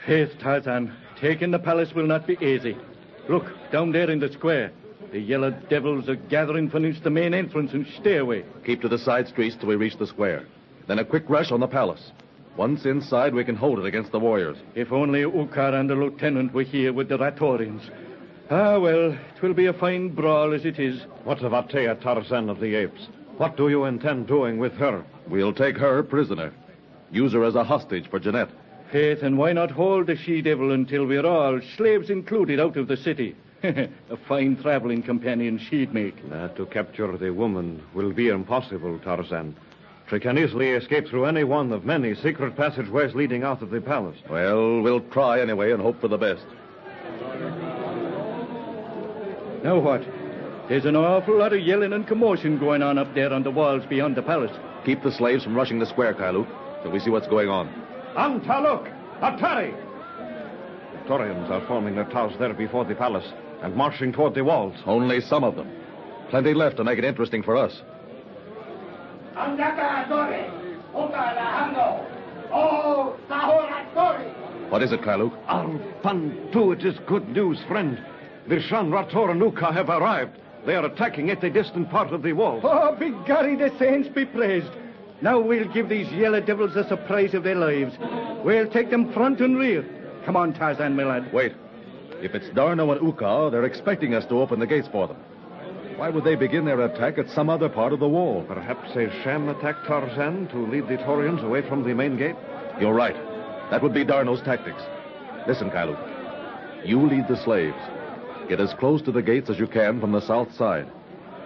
Faith, 0.08 0.32
Tarzan, 0.40 0.92
taking 1.22 1.52
the 1.52 1.60
palace 1.60 1.94
will 1.94 2.08
not 2.08 2.26
be 2.26 2.38
easy. 2.42 2.76
Look, 3.30 3.46
down 3.72 3.92
there 3.92 4.10
in 4.10 4.20
the 4.20 4.34
square. 4.34 4.72
The 5.12 5.20
yellow 5.20 5.52
devils 5.52 6.10
are 6.10 6.16
gathering 6.16 6.70
beneath 6.70 7.04
the 7.04 7.12
main 7.12 7.36
entrance 7.36 7.72
and 7.74 7.86
stairway. 8.00 8.46
Keep 8.66 8.82
to 8.82 8.90
the 8.90 8.98
side 8.98 9.28
streets 9.28 9.56
till 9.60 9.70
we 9.70 9.76
reach 9.76 9.98
the 10.00 10.08
square. 10.08 10.48
Then 10.88 10.98
a 10.98 11.06
quick 11.06 11.30
rush 11.30 11.52
on 11.52 11.60
the 11.60 11.68
palace. 11.68 12.12
Once 12.58 12.86
inside, 12.86 13.34
we 13.34 13.44
can 13.44 13.56
hold 13.56 13.80
it 13.80 13.86
against 13.86 14.12
the 14.12 14.20
warriors. 14.20 14.58
If 14.76 14.92
only 14.92 15.22
Ukar 15.22 15.74
and 15.74 15.90
the 15.90 15.96
lieutenant 15.96 16.54
were 16.54 16.64
here 16.64 16.94
with 16.94 17.10
the 17.10 17.18
Ratorians. 17.18 17.90
Ah, 18.50 18.80
well, 18.80 19.18
twill 19.38 19.54
be 19.54 19.66
a 19.66 19.74
fine 19.74 20.10
brawl 20.10 20.54
as 20.54 20.66
it 20.66 20.80
is. 20.80 21.02
What 21.24 21.42
of 21.42 21.52
Atea 21.52 22.00
Tarzan 22.02 22.50
of 22.50 22.60
the 22.60 22.76
Apes? 22.76 23.08
What 23.38 23.58
do 23.58 23.68
you 23.68 23.86
intend 23.86 24.28
doing 24.28 24.58
with 24.58 24.74
her? 24.74 25.04
We'll 25.28 25.54
take 25.54 25.76
her 25.78 26.02
prisoner. 26.04 26.54
Use 27.12 27.34
her 27.34 27.44
as 27.44 27.56
a 27.56 27.64
hostage 27.64 28.10
for 28.10 28.20
Jeanette. 28.20 28.52
Faith, 28.92 29.24
and 29.24 29.38
why 29.38 29.52
not 29.52 29.72
hold 29.72 30.08
the 30.08 30.16
she-devil 30.16 30.72
until 30.72 31.06
we're 31.06 31.26
all, 31.26 31.60
slaves 31.76 32.10
included, 32.10 32.60
out 32.60 32.78
of 32.78 32.88
the 32.88 32.96
city? 32.96 33.36
a 33.64 34.18
fine 34.28 34.56
traveling 34.62 35.02
companion 35.02 35.58
she'd 35.58 35.94
make. 35.94 36.16
Uh, 36.32 36.48
to 36.50 36.66
capture 36.68 37.18
the 37.18 37.32
woman 37.32 37.82
will 37.94 38.14
be 38.14 38.30
impossible, 38.30 39.00
Tarzan. 39.00 39.56
She 40.10 40.20
can 40.20 40.38
easily 40.38 40.70
escape 40.70 41.08
through 41.08 41.26
any 41.26 41.44
one 41.44 41.72
of 41.72 41.84
many 41.84 42.14
secret 42.14 42.56
passageways 42.56 43.16
leading 43.16 43.44
out 43.44 43.64
of 43.64 43.72
the 43.72 43.82
palace. 43.82 44.18
Well, 44.30 44.82
we'll 44.82 45.02
try 45.02 45.42
anyway 45.42 45.72
and 45.72 45.82
hope 45.82 46.00
for 46.00 46.08
the 46.08 46.18
best. 46.18 46.46
Now 49.64 49.80
what? 49.80 50.06
There's 50.70 50.86
an 50.86 50.96
awful 50.96 51.38
lot 51.38 51.54
of 51.54 51.60
yelling 51.60 51.94
and 51.94 52.08
commotion 52.08 52.60
going 52.60 52.84
on 52.84 53.00
up 53.00 53.16
there 53.16 53.34
on 53.34 53.42
the 53.42 53.50
walls 53.50 53.84
beyond 53.88 54.16
the 54.16 54.22
palace. 54.22 54.56
Keep 54.86 55.02
the 55.02 55.12
slaves 55.12 55.44
from 55.44 55.56
rushing 55.56 55.80
the 55.80 55.88
square, 55.88 56.14
Kailuk, 56.14 56.48
till 56.84 56.92
we 56.92 57.00
see 57.00 57.10
what's 57.10 57.28
going 57.28 57.50
on. 57.50 57.68
Antaluk! 58.16 58.92
Atari! 59.22 59.76
The 60.94 61.10
Torians 61.10 61.50
are 61.50 61.66
forming 61.68 61.96
their 61.96 62.06
towers 62.06 62.38
there 62.38 62.54
before 62.54 62.86
the 62.86 62.94
palace 62.94 63.28
and 63.64 63.76
marching 63.76 64.14
toward 64.14 64.36
the 64.36 64.44
walls. 64.44 64.76
Only 64.86 65.20
some 65.22 65.44
of 65.44 65.56
them. 65.56 65.72
Plenty 66.30 66.54
left 66.54 66.78
to 66.78 66.84
make 66.84 67.00
it 67.00 67.06
interesting 67.06 67.42
for 67.42 67.58
us. 67.58 67.82
What 74.70 74.82
is 74.82 74.92
it, 74.92 75.02
Kailuk? 75.02 75.34
Alpantu, 75.48 76.74
it 76.74 76.86
is 76.86 76.98
good 77.06 77.28
news, 77.30 77.60
friend. 77.68 78.02
Virshan, 78.48 78.92
Rator, 78.92 79.32
and 79.32 79.42
Uka 79.42 79.74
have 79.74 79.90
arrived. 79.90 80.38
They 80.66 80.76
are 80.76 80.86
attacking 80.86 81.30
at 81.30 81.44
a 81.44 81.50
distant 81.50 81.90
part 81.90 82.14
of 82.14 82.24
the 82.24 82.34
wall. 82.34 82.62
Oh, 82.64 82.96
begorry, 82.96 83.56
the 83.56 83.72
saints 83.78 84.10
be 84.10 84.26
praised. 84.26 84.72
Now 85.22 85.40
we'll 85.40 85.72
give 85.72 85.90
these 85.90 86.12
yellow 86.12 86.40
devils 86.40 86.76
a 86.76 86.88
surprise 86.88 87.34
of 87.34 87.44
their 87.44 87.56
lives. 87.56 87.96
We'll 88.44 88.70
take 88.70 88.90
them 88.90 89.12
front 89.14 89.42
and 89.42 89.58
rear. 89.58 89.86
Come 90.26 90.36
on, 90.36 90.54
Tarzan, 90.54 90.96
my 90.96 91.04
lad. 91.04 91.34
Wait. 91.34 91.54
If 92.22 92.34
it's 92.36 92.50
D'Arnot 92.50 92.98
and 92.98 93.08
Uka, 93.08 93.50
they're 93.52 93.66
expecting 93.66 94.14
us 94.14 94.26
to 94.28 94.40
open 94.40 94.60
the 94.60 94.68
gates 94.68 94.88
for 94.92 95.08
them. 95.08 95.18
Why 95.98 96.10
would 96.10 96.26
they 96.26 96.36
begin 96.36 96.66
their 96.66 96.82
attack 96.82 97.18
at 97.18 97.30
some 97.30 97.50
other 97.50 97.70
part 97.70 97.94
of 97.94 98.00
the 98.02 98.08
wall? 98.08 98.44
Perhaps 98.48 98.90
a 98.98 99.10
sham 99.24 99.48
attack 99.48 99.78
Tarzan 99.88 100.48
to 100.50 100.58
lead 100.58 100.90
the 100.90 100.98
Torians 100.98 101.42
away 101.42 101.62
from 101.62 101.84
the 101.84 101.94
main 101.94 102.18
gate? 102.18 102.36
You're 102.82 102.94
right. 102.94 103.16
That 103.72 103.82
would 103.82 103.94
be 103.94 104.04
D'Arnot's 104.04 104.42
tactics. 104.42 104.82
Listen, 105.48 105.72
Kailuk. 105.72 105.98
You 106.86 107.02
lead 107.08 107.30
the 107.30 107.42
slaves. 107.44 107.78
Get 108.50 108.60
as 108.60 108.74
close 108.74 109.02
to 109.04 109.12
the 109.14 109.22
gates 109.22 109.50
as 109.50 109.58
you 109.58 109.68
can 109.68 110.02
from 110.02 110.12
the 110.12 110.20
south 110.20 110.54
side. 110.56 110.92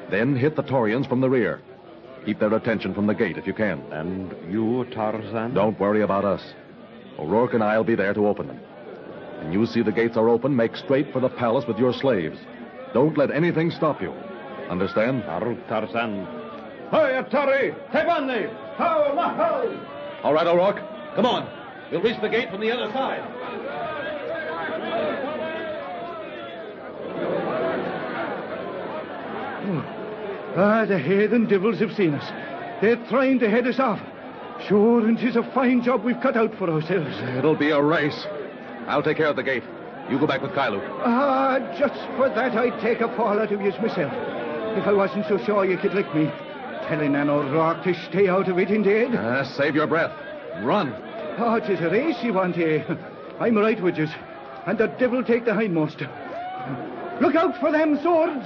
Then 0.09 0.35
hit 0.35 0.55
the 0.55 0.63
Torians 0.63 1.07
from 1.07 1.21
the 1.21 1.29
rear. 1.29 1.62
Keep 2.25 2.39
their 2.39 2.53
attention 2.55 2.95
from 2.95 3.05
the 3.05 3.13
gate 3.13 3.38
if 3.38 3.45
you 3.45 3.53
can. 3.53 3.79
And 3.91 4.33
you, 4.51 4.85
Tarzan? 4.91 5.53
Don't 5.53 5.79
worry 5.79 6.01
about 6.01 6.25
us. 6.25 6.41
O'Rourke 7.19 7.53
and 7.53 7.63
I'll 7.63 7.83
be 7.83 7.95
there 7.95 8.15
to 8.15 8.27
open 8.27 8.47
them. 8.47 8.59
When 9.41 9.53
you 9.53 9.67
see 9.67 9.83
the 9.83 9.91
gates 9.91 10.17
are 10.17 10.27
open, 10.27 10.55
make 10.55 10.75
straight 10.75 11.13
for 11.13 11.19
the 11.19 11.29
palace 11.29 11.65
with 11.67 11.77
your 11.77 11.93
slaves. 11.93 12.39
Don't 12.95 13.17
let 13.17 13.29
anything 13.29 13.69
stop 13.69 14.01
you. 14.01 14.12
Understand? 14.69 15.23
Arut 15.23 15.67
Tarzan. 15.67 16.25
Hey, 16.91 17.21
Atari! 17.21 17.75
Tebani! 17.91 18.49
All 20.23 20.34
right, 20.34 20.47
O'Rourke. 20.47 20.82
Come 21.15 21.25
on. 21.25 21.49
We'll 21.91 22.01
reach 22.01 22.21
the 22.21 22.29
gate 22.29 22.49
from 22.51 22.62
the 22.62 22.71
other 22.71 22.91
side. 22.93 23.23
Ah, 30.55 30.86
the 30.86 30.99
heathen 30.99 31.45
devils 31.47 31.79
have 31.79 31.93
seen 31.93 32.13
us. 32.13 32.32
They're 32.82 32.95
trying 33.08 33.39
to 33.39 33.49
head 33.49 33.67
us 33.67 33.79
off. 33.79 33.99
Sure, 34.67 35.05
and 35.08 35.17
'tis 35.17 35.36
a 35.36 35.43
fine 35.53 35.82
job 35.84 36.03
we've 36.03 36.19
cut 36.21 36.36
out 36.36 36.53
for 36.55 36.69
ourselves. 36.69 37.15
It'll 37.38 37.55
be 37.55 37.71
a 37.71 37.82
race. 37.82 38.27
I'll 38.88 39.03
take 39.03 39.17
care 39.17 39.27
of 39.27 39.36
the 39.36 39.43
gate. 39.43 39.63
You 40.10 40.19
go 40.19 40.27
back 40.27 40.41
with 40.41 40.51
Kailuk. 40.51 40.84
Ah, 41.05 41.60
just 41.77 41.99
for 42.17 42.29
that 42.29 42.55
I'd 42.58 42.79
take 42.82 43.01
a 43.01 43.15
fall 43.15 43.39
out 43.39 43.51
of 43.51 43.62
you 43.62 43.71
myself. 43.82 44.12
If 44.80 44.88
I 44.88 44.94
wasn't 44.94 45.26
so 45.28 45.38
sure 45.44 45.65
you 45.65 45.78
could 45.78 45.94
lick 45.94 46.08
me. 46.15 46.32
Telling 46.88 47.13
an 47.13 47.30
O'Rourke 47.30 47.84
to 47.84 47.94
stay 48.10 48.30
out 48.30 48.48
of 48.48 48.58
it, 48.58 48.72
indeed. 48.72 49.13
Uh, 49.13 49.44
save 49.44 49.76
your 49.76 49.88
breath. 49.88 50.12
Run. 50.63 50.96
Oh, 51.38 51.60
'tis 51.60 51.82
a 51.82 51.89
race 51.89 52.24
you 52.24 52.32
want, 52.32 52.58
eh? 52.58 52.82
I'm 53.42 53.58
right 53.58 53.82
with 53.82 53.98
you. 53.98 54.08
And 54.65 54.78
the 54.78 54.88
devil 54.88 55.22
take 55.22 55.44
the 55.44 55.52
hindmost. 55.52 56.00
Look 57.20 57.36
out 57.36 57.58
for 57.60 57.74
them 57.74 58.00
swords. 58.02 58.46